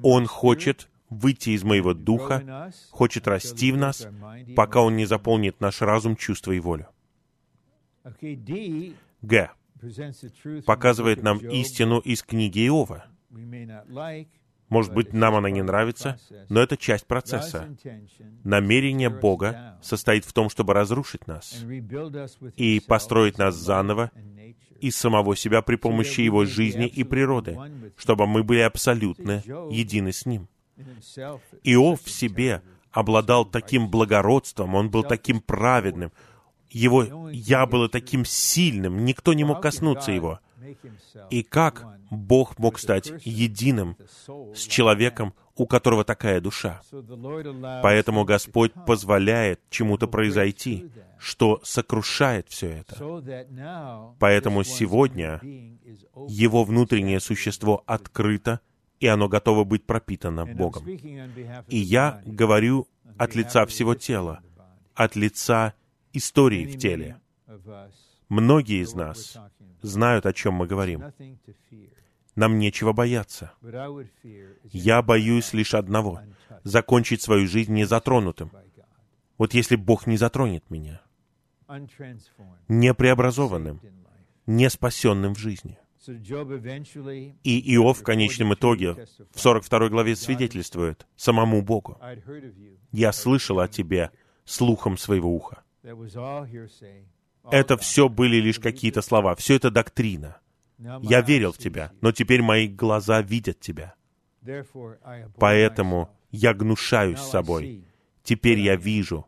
[0.03, 4.07] Он хочет выйти из моего духа, хочет расти в нас,
[4.55, 6.87] пока Он не заполнит наш разум, чувство и волю.
[9.21, 9.51] Г.
[10.65, 13.05] Показывает нам истину из книги Иова.
[14.69, 17.69] Может быть, нам она не нравится, но это часть процесса.
[18.43, 21.63] Намерение Бога состоит в том, чтобы разрушить нас
[22.55, 24.11] и построить нас заново
[24.79, 27.57] из самого себя при помощи Его жизни и природы,
[27.95, 30.47] чтобы мы были абсолютно едины с Ним.
[31.63, 32.61] Иов в себе
[32.91, 36.11] обладал таким благородством, он был таким праведным,
[36.69, 40.39] его «я» было таким сильным, никто не мог коснуться его.
[41.29, 43.97] И как Бог мог стать единым
[44.27, 46.81] с человеком, у которого такая душа.
[47.83, 54.13] Поэтому Господь позволяет чему-то произойти, что сокрушает все это.
[54.19, 55.41] Поэтому сегодня
[56.27, 58.59] его внутреннее существо открыто,
[58.99, 60.87] и оно готово быть пропитано Богом.
[60.87, 62.87] И я говорю
[63.17, 64.41] от лица всего тела,
[64.93, 65.73] от лица
[66.13, 67.19] истории в теле.
[68.29, 69.37] Многие из нас
[69.81, 71.03] знают, о чем мы говорим.
[72.35, 73.51] Нам нечего бояться.
[74.63, 76.21] Я боюсь лишь одного—
[76.63, 78.51] закончить свою жизнь незатронутым.
[79.37, 81.01] Вот если Бог не затронет меня,
[82.67, 83.81] не преобразованным,
[84.45, 85.77] не спасенным в жизни.
[87.43, 91.99] И Иов в конечном итоге в 42 главе свидетельствует самому Богу.
[92.91, 94.11] «Я слышал о тебе
[94.45, 95.63] слухом своего уха».
[97.51, 100.37] Это все были лишь какие-то слова, все это доктрина.
[101.01, 103.95] Я верил в тебя, но теперь мои глаза видят тебя.
[105.37, 107.83] Поэтому я гнушаюсь собой.
[108.23, 109.25] Теперь я вижу,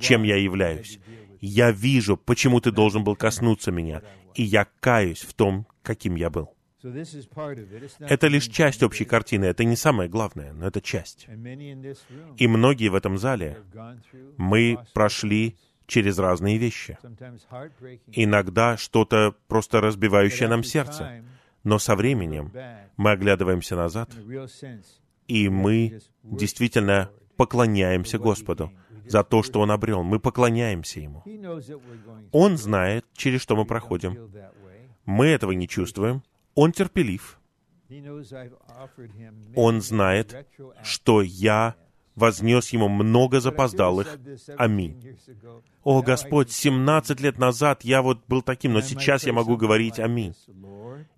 [0.00, 0.98] чем я являюсь.
[1.40, 4.02] Я вижу, почему ты должен был коснуться меня,
[4.34, 6.54] и я каюсь в том, каким я был.
[8.00, 11.28] Это лишь часть общей картины, это не самое главное, но это часть.
[12.36, 13.58] И многие в этом зале,
[14.36, 15.56] мы прошли
[15.92, 16.98] через разные вещи.
[18.12, 21.22] Иногда что-то просто разбивающее нам сердце.
[21.64, 22.50] Но со временем
[22.96, 24.10] мы оглядываемся назад,
[25.28, 28.72] и мы действительно поклоняемся Господу
[29.06, 30.02] за то, что Он обрел.
[30.02, 31.22] Мы поклоняемся Ему.
[32.32, 34.32] Он знает, через что мы проходим.
[35.04, 36.22] Мы этого не чувствуем.
[36.54, 37.38] Он терпелив.
[39.54, 40.48] Он знает,
[40.82, 41.76] что я
[42.14, 44.18] вознес ему много запоздалых.
[44.56, 45.16] Аминь.
[45.82, 50.34] О, Господь, 17 лет назад я вот был таким, но сейчас я могу говорить аминь.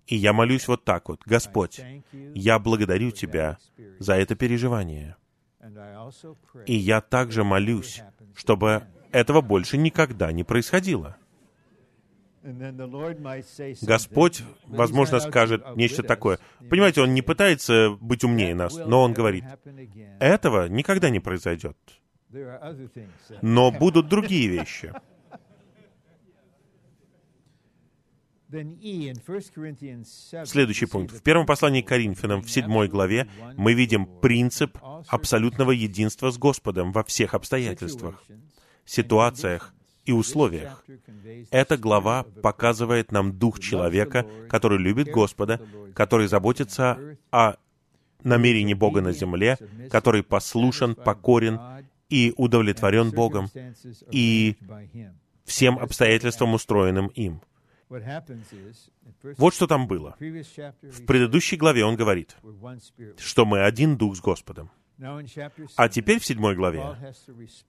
[0.07, 1.21] И я молюсь вот так вот.
[1.25, 1.81] Господь,
[2.33, 3.57] я благодарю Тебя
[3.99, 5.15] за это переживание.
[6.65, 8.01] И я также молюсь,
[8.35, 11.17] чтобы этого больше никогда не происходило.
[13.81, 16.39] Господь, возможно, скажет нечто такое.
[16.69, 19.43] Понимаете, Он не пытается быть умнее нас, но Он говорит,
[20.19, 21.77] этого никогда не произойдет.
[23.41, 24.93] Но будут другие вещи.
[30.45, 31.15] Следующий пункт.
[31.15, 33.27] В первом послании к Коринфянам, в седьмой главе,
[33.57, 34.77] мы видим принцип
[35.07, 38.23] абсолютного единства с Господом во всех обстоятельствах,
[38.85, 39.74] ситуациях
[40.05, 40.83] и условиях.
[41.51, 45.59] Эта глава показывает нам дух человека, который любит Господа,
[45.93, 47.55] который заботится о
[48.23, 49.57] намерении Бога на земле,
[49.89, 51.59] который послушен, покорен
[52.09, 53.49] и удовлетворен Богом
[54.11, 54.57] и
[55.43, 57.41] всем обстоятельствам, устроенным им.
[59.37, 60.15] Вот что там было.
[60.19, 62.35] В предыдущей главе он говорит,
[63.17, 64.71] что мы один дух с Господом.
[65.75, 66.97] А теперь в седьмой главе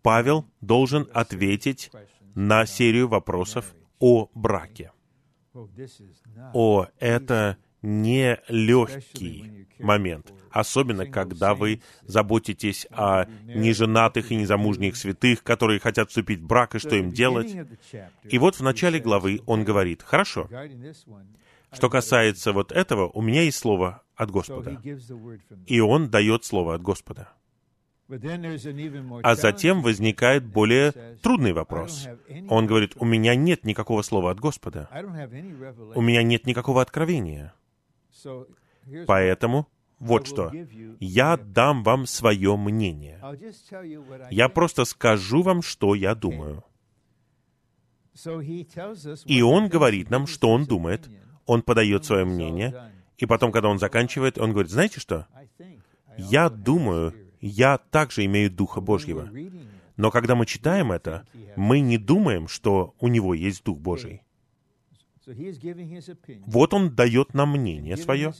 [0.02, 1.90] Павел должен ответить
[2.34, 4.92] на серию вопросов о браке.
[6.52, 15.80] О, это не легкий момент, особенно когда вы заботитесь о неженатых и незамужних святых, которые
[15.80, 17.54] хотят вступить в брак, и что им делать.
[18.24, 20.48] И вот в начале главы он говорит, хорошо,
[21.72, 24.80] что касается вот этого, у меня есть слово от Господа.
[25.66, 27.28] И он дает слово от Господа.
[29.22, 30.92] А затем возникает более
[31.22, 32.08] трудный вопрос.
[32.48, 34.88] Он говорит, у меня нет никакого слова от Господа.
[35.94, 37.52] У меня нет никакого откровения.
[39.06, 39.66] Поэтому
[39.98, 40.52] вот что.
[41.00, 43.20] Я дам вам свое мнение.
[44.30, 46.64] Я просто скажу вам, что я думаю.
[49.24, 51.10] И он говорит нам, что он думает.
[51.44, 52.92] Он подает свое мнение.
[53.18, 55.26] И потом, когда он заканчивает, он говорит, знаете что?
[56.18, 59.28] Я думаю, я также имею Духа Божьего.
[59.96, 64.22] Но когда мы читаем это, мы не думаем, что у него есть Дух Божий.
[66.46, 68.32] Вот он дает нам мнение свое,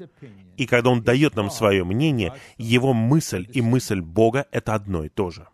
[0.57, 5.09] и когда он дает нам свое мнение, его мысль и мысль Бога— это одно и
[5.09, 5.49] то же.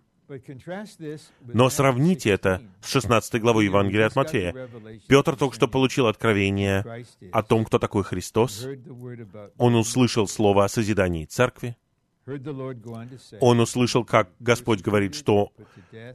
[1.42, 4.68] Но сравните это с 16 главой Евангелия от Матфея.
[5.08, 8.66] Петр только что получил откровение о том, кто такой Христос.
[9.58, 11.76] Он услышал слово о созидании церкви.
[13.40, 15.52] Он услышал, как Господь говорит, что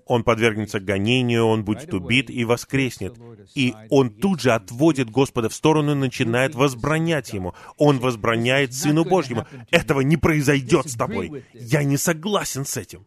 [0.05, 3.14] он подвергнется гонению, он будет убит и воскреснет.
[3.55, 7.55] И он тут же отводит Господа в сторону и начинает возбранять ему.
[7.78, 9.45] Он возбраняет Сыну Божьему.
[9.70, 11.43] Этого не произойдет с тобой.
[11.53, 13.05] Я не согласен с этим.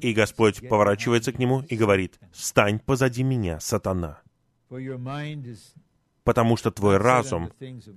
[0.00, 4.20] И Господь поворачивается к нему и говорит, «Стань позади меня, сатана,
[6.28, 7.50] потому что твой разум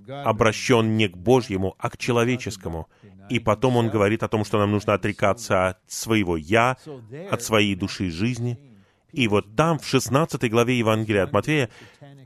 [0.08, 2.88] обращен не к Божьему, а к человеческому.
[3.28, 6.78] И потом он говорит о том, что нам нужно отрекаться от своего «я»,
[7.30, 8.58] от своей души и жизни.
[9.12, 11.68] И вот там, в 16 главе Евангелия от Матфея,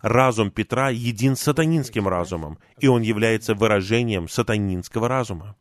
[0.01, 5.57] разум Петра един сатанинским разумом, и он является выражением сатанинского разума.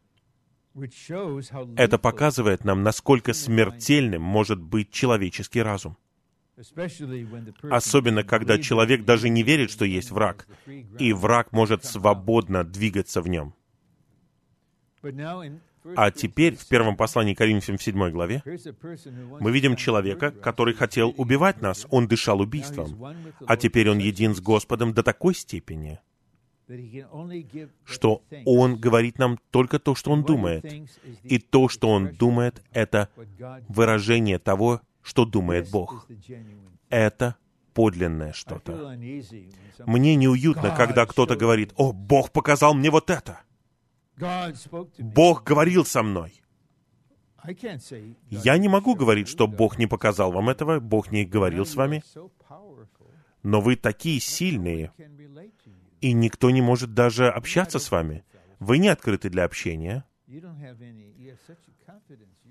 [1.78, 5.98] Это показывает нам, насколько смертельным может быть человеческий разум.
[7.64, 10.48] Особенно, когда человек даже не верит, что есть враг,
[11.00, 13.54] и враг может свободно двигаться в нем.
[15.96, 18.42] А теперь, в первом послании Коринфянам в 7 главе,
[19.40, 21.86] мы видим человека, который хотел убивать нас.
[21.92, 23.16] Он дышал убийством.
[23.46, 26.00] А теперь он един с Господом до такой степени,
[27.84, 30.66] что он говорит нам только то, что он думает.
[31.24, 33.10] И то, что он думает, это
[33.68, 36.08] выражение того, что думает Бог.
[36.90, 37.36] Это
[37.74, 38.98] подлинное что-то.
[39.86, 43.42] Мне неуютно, когда кто-то говорит, «О, Бог показал мне вот это!»
[44.98, 46.42] Бог говорил со мной.
[48.30, 52.04] Я не могу говорить, что Бог не показал вам этого, Бог не говорил с вами,
[53.44, 54.92] но вы такие сильные,
[56.06, 58.24] и никто не может даже общаться с вами.
[58.60, 60.06] Вы не открыты для общения.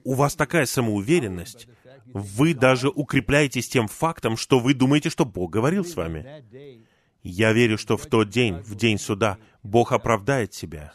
[0.03, 1.69] У вас такая самоуверенность.
[2.07, 6.45] Вы даже укрепляетесь тем фактом, что вы думаете, что Бог говорил с вами.
[7.23, 10.93] Я верю, что в тот день, в день суда, Бог оправдает себя,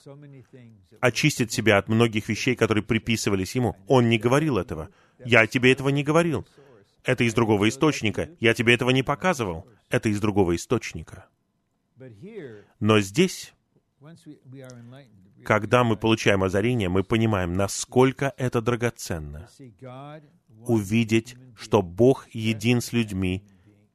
[0.99, 3.77] очистит себя от многих вещей, которые приписывались Ему.
[3.87, 4.89] Он не говорил этого.
[5.23, 6.45] Я тебе этого не говорил.
[7.05, 8.29] Это из другого источника.
[8.41, 9.65] Я тебе этого не показывал.
[9.89, 11.29] Это из другого источника.
[12.79, 13.53] Но здесь,
[15.43, 19.47] когда мы получаем озарение, мы понимаем, насколько это драгоценно.
[20.67, 23.43] Увидеть, что Бог един с людьми,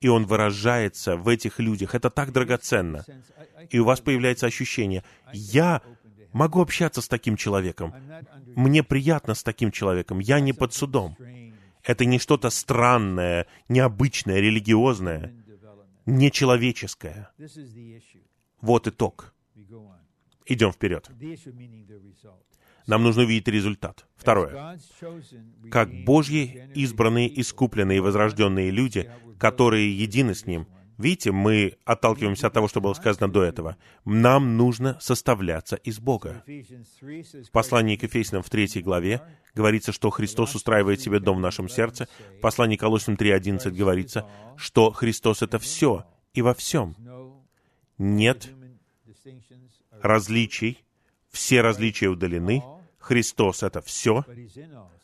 [0.00, 1.94] и Он выражается в этих людях.
[1.94, 3.04] Это так драгоценно.
[3.70, 5.02] И у вас появляется ощущение,
[5.32, 5.82] я
[6.32, 7.94] могу общаться с таким человеком.
[8.54, 10.18] Мне приятно с таким человеком.
[10.18, 11.16] Я не под судом.
[11.82, 15.34] Это не что-то странное, необычное, религиозное,
[16.06, 17.30] нечеловеческое.
[18.60, 19.34] Вот итог.
[20.46, 21.10] Идем вперед.
[22.86, 24.06] Нам нужно увидеть результат.
[24.14, 24.78] Второе.
[25.70, 30.66] Как Божьи избранные, искупленные и возрожденные люди, которые едины с Ним,
[30.98, 33.76] Видите, мы отталкиваемся от того, что было сказано до этого.
[34.04, 36.44] Нам нужно составляться из Бога.
[36.46, 39.22] В послании к Ефесянам в третьей главе
[39.54, 42.08] говорится, что Христос устраивает себе дом в нашем сердце.
[42.38, 46.96] В послании к Колоссям 3.11 говорится, что Христос— это все и во всем.
[47.98, 48.50] Нет
[50.02, 50.84] различий,
[51.30, 52.62] все различия удалены,
[52.98, 54.24] Христос— это все,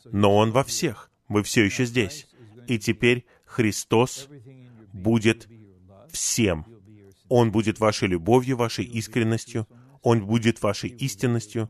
[0.05, 1.11] но Он во всех.
[1.29, 2.29] Мы все еще здесь.
[2.67, 4.29] И теперь Христос
[4.93, 5.49] будет
[6.13, 6.67] всем.
[7.29, 9.67] Он будет вашей любовью, вашей искренностью,
[10.03, 11.69] Он будет вашей истинностью,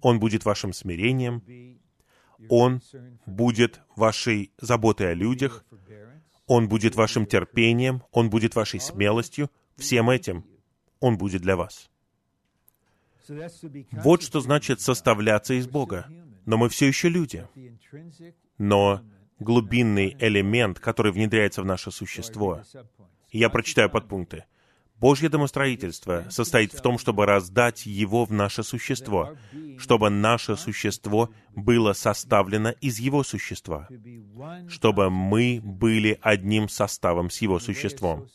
[0.00, 1.42] Он будет вашим смирением,
[2.48, 2.82] Он
[3.26, 5.64] будет вашей заботой о людях,
[6.46, 9.50] Он будет вашим терпением, Он будет вашей смелостью.
[9.76, 10.44] Всем этим
[11.00, 11.90] Он будет для вас.
[13.92, 16.06] Вот что значит составляться из Бога.
[16.44, 17.46] Но мы все еще люди.
[18.58, 19.02] Но
[19.38, 22.62] глубинный элемент, который внедряется в наше существо,
[23.36, 24.44] я прочитаю подпункты.
[24.98, 29.36] Божье домостроительство состоит в том, чтобы раздать его в наше существо,
[29.78, 33.88] чтобы наше существо было составлено из его существа,
[34.68, 38.26] чтобы мы были одним составом с его существом.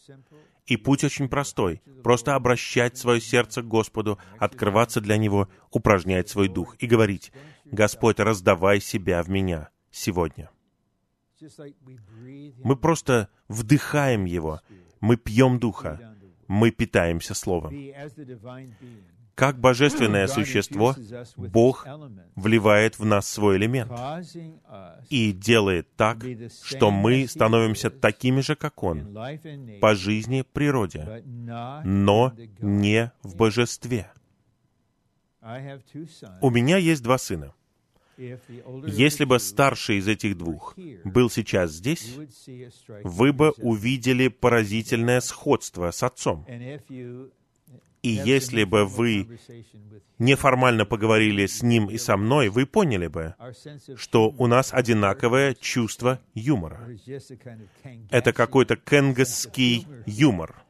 [0.68, 1.82] И путь очень простой.
[2.04, 7.32] Просто обращать свое сердце к Господу, открываться для Него, упражнять свой дух и говорить,
[7.66, 10.52] «Господь, раздавай себя в меня сегодня».
[12.64, 14.62] Мы просто вдыхаем Его,
[15.02, 16.16] мы пьем Духа,
[16.47, 17.76] мы питаемся Словом.
[19.36, 20.95] Как божественное существо,
[21.36, 21.88] Бог
[22.36, 23.91] вливает в нас свой элемент
[25.10, 26.24] и делает так,
[26.64, 29.18] что мы становимся такими же, как Он,
[29.80, 31.24] по жизни, природе,
[31.84, 34.12] но не в божестве.
[36.41, 37.54] У меня есть два сына.
[38.88, 42.15] Если бы старший из этих двух был сейчас здесь,
[43.03, 46.45] вы бы увидели поразительное сходство с отцом.
[48.03, 49.39] И если бы вы
[50.17, 53.36] неформально поговорили с ним и со мной, вы поняли бы,
[53.95, 56.89] что у нас одинаковое чувство юмора.
[58.09, 60.63] Это какой-то кенгасский юмор.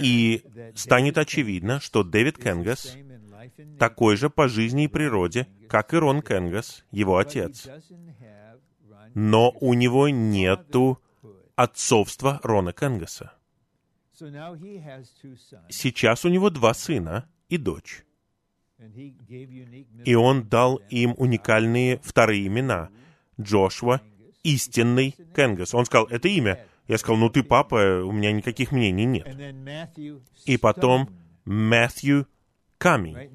[0.00, 0.42] И
[0.74, 2.96] станет очевидно, что Дэвид Кенгас
[3.78, 7.68] такой же по жизни и природе, как и Рон Кенгас, его отец.
[9.14, 11.00] Но у него нету
[11.56, 13.32] отцовства Рона Кенгаса.
[15.68, 18.04] Сейчас у него два сына и дочь.
[20.04, 22.90] И он дал им уникальные вторые имена.
[23.40, 24.00] Джошуа,
[24.42, 25.74] истинный Кенгас.
[25.74, 26.64] Он сказал, это имя.
[26.86, 29.26] Я сказал, ну ты папа, у меня никаких мнений нет.
[30.46, 31.10] И потом
[31.44, 32.26] Матthew
[32.78, 33.30] Ками.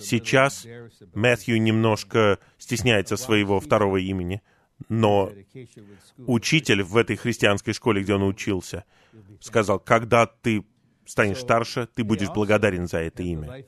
[0.00, 0.66] Сейчас
[1.14, 4.42] Матthew немножко стесняется своего второго имени,
[4.88, 5.32] но
[6.26, 8.84] учитель в этой христианской школе, где он учился,
[9.40, 10.64] сказал, когда ты
[11.08, 13.64] станешь старше, ты будешь благодарен за это имя.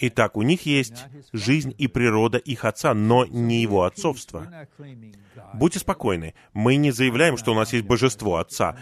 [0.00, 4.46] Итак, у них есть жизнь и природа их отца, но не его отцовство.
[5.54, 8.76] Будьте спокойны, мы не заявляем, что у нас есть божество отца.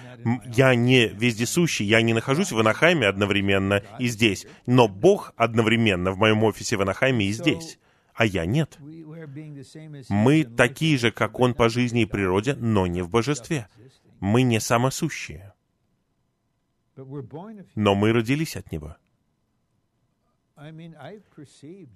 [0.46, 6.18] Я не вездесущий, я не нахожусь в Анахайме одновременно и здесь, но Бог одновременно в
[6.18, 7.78] моем офисе в Анахайме и здесь
[8.14, 8.78] а я нет.
[10.10, 13.68] Мы такие же, как Он по жизни и природе, но не в божестве.
[14.20, 15.51] Мы не самосущие
[17.74, 18.96] но мы родились от Него.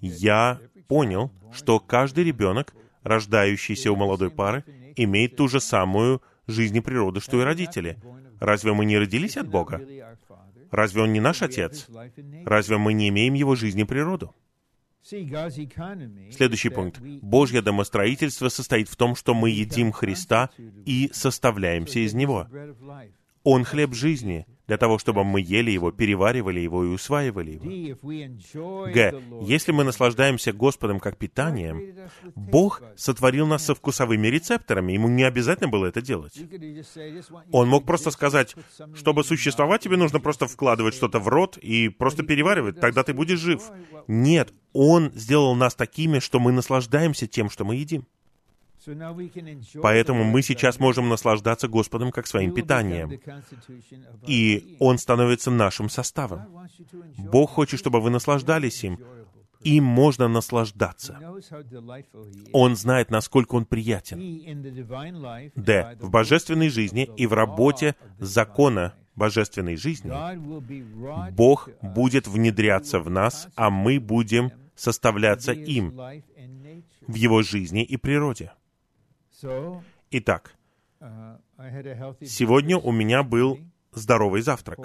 [0.00, 4.64] Я понял, что каждый ребенок, рождающийся у молодой пары,
[4.96, 7.98] имеет ту же самую жизнь и природу, что и родители.
[8.40, 9.80] Разве мы не родились от Бога?
[10.70, 11.86] Разве Он не наш Отец?
[12.44, 14.34] Разве мы не имеем Его жизнь и природу?
[15.02, 17.00] Следующий пункт.
[17.00, 20.50] Божье домостроительство состоит в том, что мы едим Христа
[20.84, 22.48] и составляемся из Него.
[23.44, 27.64] Он хлеб жизни, для того, чтобы мы ели его, переваривали его и усваивали его.
[28.92, 29.22] Г.
[29.42, 31.94] Если мы наслаждаемся Господом как питанием,
[32.34, 36.34] Бог сотворил нас со вкусовыми рецепторами, ему не обязательно было это делать.
[37.52, 38.54] Он мог просто сказать,
[38.94, 43.38] чтобы существовать, тебе нужно просто вкладывать что-то в рот и просто переваривать, тогда ты будешь
[43.38, 43.62] жив.
[44.08, 48.06] Нет, Он сделал нас такими, что мы наслаждаемся тем, что мы едим.
[49.82, 53.10] Поэтому мы сейчас можем наслаждаться Господом как своим питанием.
[54.26, 56.68] И Он становится нашим составом.
[57.18, 58.98] Бог хочет, чтобы вы наслаждались им.
[59.62, 61.18] Им можно наслаждаться.
[62.52, 64.18] Он знает, насколько Он приятен.
[65.56, 65.96] Д.
[66.00, 70.12] В божественной жизни и в работе закона божественной жизни
[71.32, 75.98] Бог будет внедряться в нас, а мы будем составляться им
[77.06, 78.52] в Его жизни и природе.
[80.10, 80.54] Итак,
[81.00, 83.58] uh, сегодня у меня был
[83.92, 84.78] здоровый завтрак.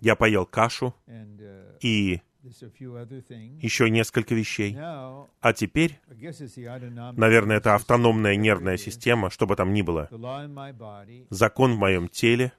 [0.00, 4.76] Я поел кашу uh, и еще несколько вещей.
[4.76, 10.08] А теперь, наверное, это автономная нервная система, что бы там ни было.
[11.28, 12.52] Закон в моем теле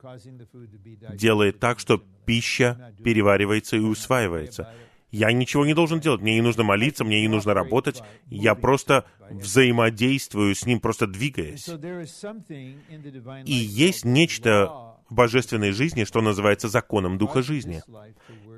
[1.13, 4.73] делает так, что пища переваривается и усваивается.
[5.11, 9.05] Я ничего не должен делать, мне не нужно молиться, мне не нужно работать, я просто
[9.29, 11.67] взаимодействую с ним, просто двигаясь.
[13.45, 17.83] И есть нечто в божественной жизни, что называется законом Духа жизни.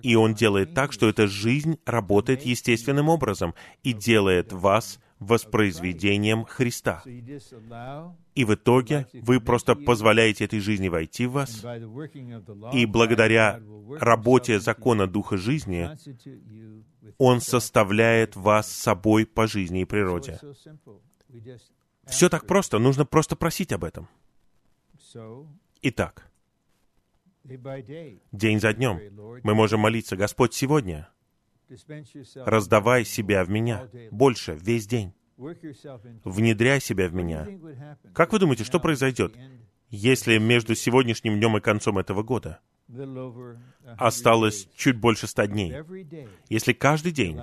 [0.03, 7.03] И он делает так, что эта жизнь работает естественным образом и делает вас воспроизведением Христа.
[8.35, 11.63] И в итоге вы просто позволяете этой жизни войти в вас,
[12.73, 13.61] и благодаря
[13.99, 15.89] работе закона Духа жизни
[17.17, 20.39] Он составляет вас собой по жизни и природе.
[22.05, 24.07] Все так просто, нужно просто просить об этом.
[25.81, 26.29] Итак,
[27.43, 28.99] день за днем
[29.43, 31.09] мы можем молиться, Господь, сегодня
[32.35, 35.13] раздавай себя в меня больше, весь день.
[36.23, 37.47] Внедряй себя в меня.
[38.13, 39.35] Как вы думаете, что произойдет,
[39.89, 42.59] если между сегодняшним днем и концом этого года
[43.97, 45.73] осталось чуть больше ста дней.
[46.49, 47.39] Если каждый день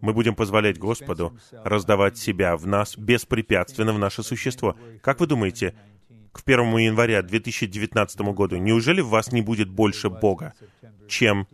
[0.00, 5.74] мы будем позволять Господу раздавать себя в нас беспрепятственно в наше существо, как вы думаете,
[6.32, 10.54] к 1 января 2019 году, неужели в вас не будет больше Бога,
[11.06, 11.46] чем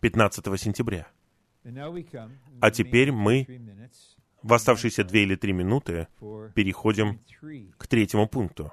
[0.00, 1.06] 15 сентября?
[2.60, 3.46] А теперь мы
[4.44, 6.06] в оставшиеся две или три минуты
[6.54, 7.18] переходим
[7.78, 8.70] к третьему пункту.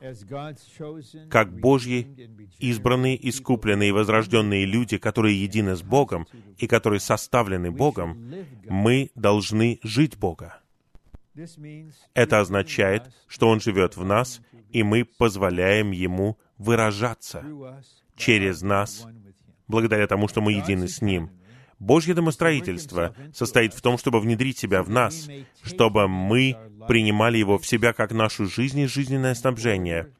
[1.30, 2.30] Как Божьи,
[2.60, 6.28] избранные, искупленные и возрожденные люди, которые едины с Богом
[6.58, 8.34] и которые составлены Богом,
[8.68, 10.60] мы должны жить Бога.
[12.14, 17.46] Это означает, что Он живет в нас, и мы позволяем Ему выражаться
[18.18, 19.08] через нас,
[19.70, 21.32] благодаря тому, что мы едины с Ним—
[21.82, 25.28] Божье домостроительство состоит в том, чтобы внедрить себя в нас,
[25.64, 26.56] чтобы мы
[26.88, 30.14] принимали его в себя как нашу жизнь и жизненное снабжение,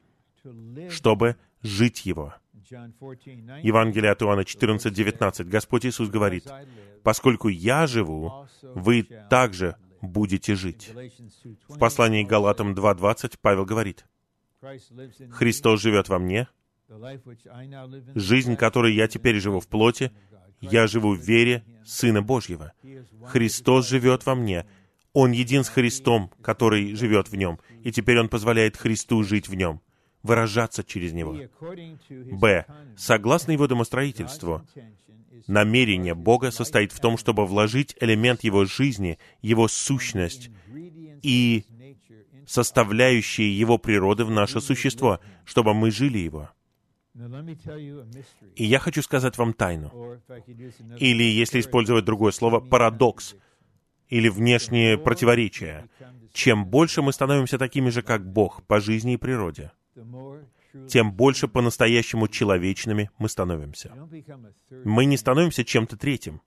[0.90, 2.34] чтобы жить его.
[3.62, 5.48] Евангелие от Иоанна 14, 19.
[5.48, 6.48] Господь Иисус говорит,
[7.04, 10.90] «Поскольку я живу, вы также будете жить».
[11.68, 14.04] В послании к Галатам 2.20 Павел говорит,
[15.30, 16.48] Христос живет во мне.
[18.16, 20.10] Жизнь, которой я теперь живу в плоти,
[20.62, 22.72] я живу в вере Сына Божьего.
[23.26, 24.66] Христос живет во мне.
[25.12, 29.54] Он един с Христом, который живет в нем, и теперь Он позволяет Христу жить в
[29.54, 29.82] нем,
[30.22, 31.36] выражаться через Него.
[32.08, 32.64] Б.
[32.96, 34.62] Согласно Его домостроительству,
[35.46, 40.50] намерение Бога состоит в том, чтобы вложить элемент Его жизни, Его сущность
[41.22, 41.64] и
[42.46, 46.50] составляющие Его природы в наше существо, чтобы мы жили Его.
[47.14, 50.18] И я хочу сказать вам тайну.
[50.98, 53.36] Или, если использовать другое слово, парадокс,
[54.08, 55.88] или внешние противоречия.
[56.32, 59.72] Чем больше мы становимся такими же, как Бог, по жизни и природе,
[60.88, 63.90] тем больше по-настоящему человечными мы становимся.
[64.84, 66.40] Мы не становимся чем-то третьим.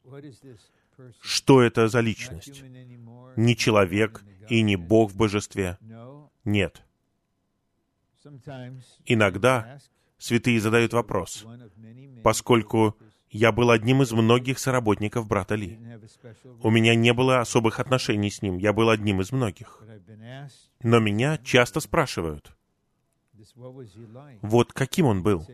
[1.21, 2.63] Что это за личность?
[3.35, 5.77] Не человек и не Бог в божестве.
[6.43, 6.83] Нет.
[9.05, 9.79] Иногда
[10.17, 11.45] святые задают вопрос,
[12.23, 12.97] поскольку
[13.29, 15.79] я был одним из многих соработников брата Ли.
[16.61, 19.83] У меня не было особых отношений с ним, я был одним из многих.
[20.81, 22.55] Но меня часто спрашивают,
[24.41, 25.45] вот каким он был?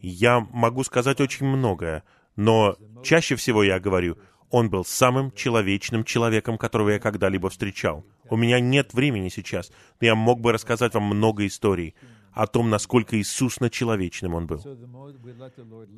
[0.00, 2.02] Я могу сказать очень многое,
[2.36, 4.18] но чаще всего я говорю,
[4.50, 8.04] он был самым человечным человеком, которого я когда-либо встречал.
[8.28, 9.70] У меня нет времени сейчас,
[10.00, 11.94] но я мог бы рассказать вам много историй
[12.34, 14.62] о том, насколько Иисусно человечным Он был.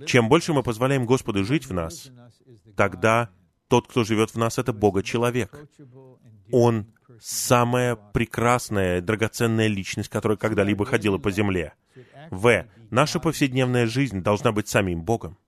[0.07, 2.11] Чем больше мы позволяем Господу жить в нас,
[2.77, 3.31] тогда
[3.69, 5.69] тот, кто живет в нас, это Бога-человек.
[6.53, 6.87] Он
[7.21, 11.75] самая прекрасная, драгоценная личность, которая когда-либо ходила по земле.
[12.31, 12.67] В.
[12.91, 15.39] Наша повседневная жизнь должна быть самим Богом.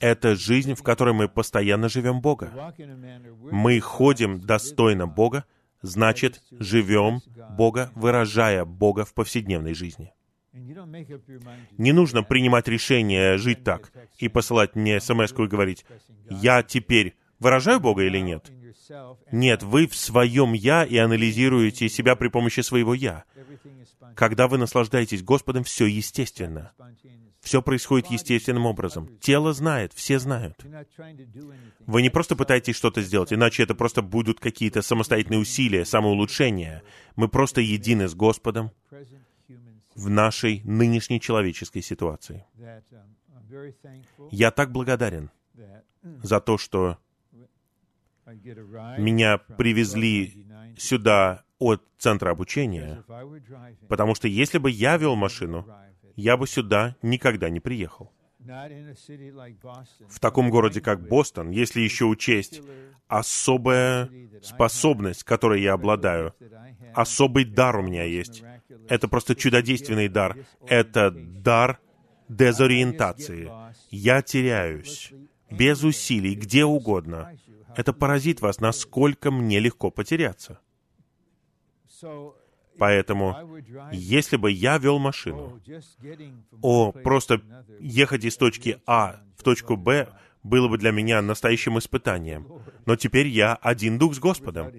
[0.00, 2.74] Это жизнь, в которой мы постоянно живем Бога.
[3.50, 5.44] Мы ходим достойно Бога,
[5.86, 7.20] значит, живем
[7.56, 10.12] Бога, выражая Бога в повседневной жизни.
[10.52, 15.84] Не нужно принимать решение жить так и посылать мне смс и говорить,
[16.30, 18.50] «Я теперь выражаю Бога или нет?»
[19.32, 23.24] Нет, вы в своем «я» и анализируете себя при помощи своего «я».
[24.14, 26.72] Когда вы наслаждаетесь Господом, все естественно.
[27.46, 29.08] Все происходит естественным образом.
[29.20, 30.66] Тело знает, все знают.
[31.86, 36.82] Вы не просто пытаетесь что-то сделать, иначе это просто будут какие-то самостоятельные усилия, самоулучшения.
[37.14, 38.72] Мы просто едины с Господом
[39.94, 42.44] в нашей нынешней человеческой ситуации.
[44.32, 45.30] Я так благодарен
[46.02, 46.98] за то, что
[48.26, 50.44] меня привезли
[50.76, 53.04] сюда от центра обучения,
[53.88, 55.64] потому что если бы я вел машину,
[56.16, 58.10] я бы сюда никогда не приехал.
[60.08, 62.62] В таком городе, как Бостон, если еще учесть
[63.08, 64.10] особая
[64.42, 66.34] способность, которой я обладаю,
[66.94, 68.42] особый дар у меня есть.
[68.88, 70.36] Это просто чудодейственный дар.
[70.66, 71.80] Это дар
[72.28, 73.50] дезориентации.
[73.90, 75.12] Я теряюсь
[75.50, 77.36] без усилий, где угодно.
[77.76, 80.60] Это поразит вас, насколько мне легко потеряться.
[82.78, 83.36] Поэтому,
[83.92, 85.60] если бы я вел машину,
[86.62, 87.40] о, просто
[87.80, 90.08] ехать из точки А в точку Б
[90.42, 92.46] было бы для меня настоящим испытанием.
[92.84, 94.70] Но теперь я один дух с Господом.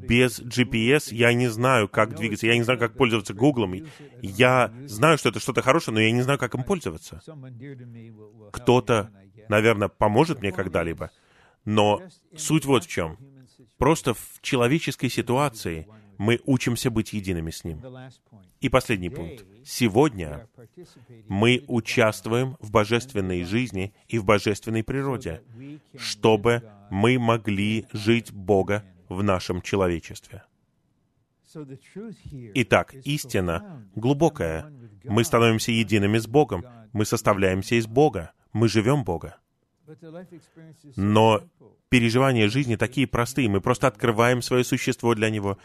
[0.00, 3.74] Без GPS я не знаю, как двигаться, я не знаю, как пользоваться Гуглом.
[4.22, 7.20] Я знаю, что это что-то хорошее, но я не знаю, как им пользоваться.
[8.52, 9.10] Кто-то,
[9.48, 11.10] наверное, поможет мне когда-либо.
[11.66, 12.00] Но
[12.34, 13.18] суть вот в чем.
[13.76, 15.86] Просто в человеческой ситуации—
[16.20, 17.80] мы учимся быть едиными с Ним.
[18.60, 19.42] И последний пункт.
[19.64, 20.46] Сегодня
[21.28, 25.42] мы участвуем в божественной жизни и в божественной природе,
[25.96, 30.42] чтобы мы могли жить Бога в нашем человечестве.
[32.54, 34.70] Итак, истина глубокая.
[35.04, 36.66] Мы становимся едиными с Богом.
[36.92, 38.32] Мы составляемся из Бога.
[38.52, 39.38] Мы живем Бога.
[40.96, 41.42] Но
[41.88, 43.48] переживания жизни такие простые.
[43.48, 45.56] Мы просто открываем свое существо для Него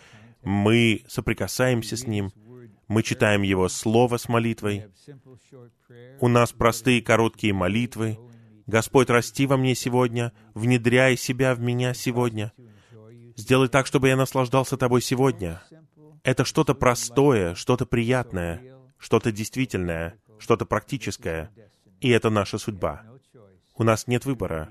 [0.46, 2.32] мы соприкасаемся с Ним,
[2.88, 4.86] мы читаем Его Слово с молитвой,
[6.20, 8.18] у нас простые короткие молитвы.
[8.68, 12.54] Господь, расти во мне сегодня, внедряй себя в меня сегодня.
[13.36, 15.62] Сделай так, чтобы я наслаждался Тобой сегодня.
[16.24, 18.62] Это что-то простое, что-то приятное,
[18.98, 21.52] что-то действительное, что-то практическое.
[22.00, 23.04] И это наша судьба.
[23.76, 24.70] У нас нет выбора.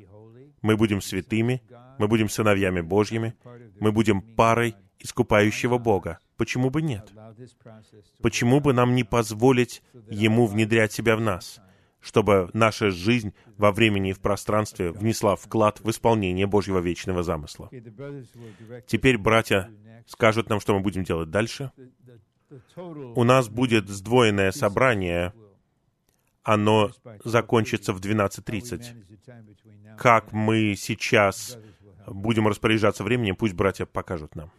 [0.62, 1.62] Мы будем святыми,
[1.98, 3.34] мы будем сыновьями Божьими,
[3.78, 6.18] мы будем парой искупающего Бога.
[6.36, 7.12] Почему бы нет?
[8.22, 11.60] Почему бы нам не позволить Ему внедрять себя в нас,
[12.00, 17.70] чтобы наша жизнь во времени и в пространстве внесла вклад в исполнение Божьего вечного замысла?
[18.86, 19.70] Теперь братья
[20.06, 21.70] скажут нам, что мы будем делать дальше.
[22.86, 25.32] У нас будет сдвоенное собрание,
[26.42, 26.90] оно
[27.24, 29.96] закончится в 12.30.
[29.96, 31.58] Как мы сейчас
[32.06, 34.50] будем распоряжаться временем, пусть братья покажут нам.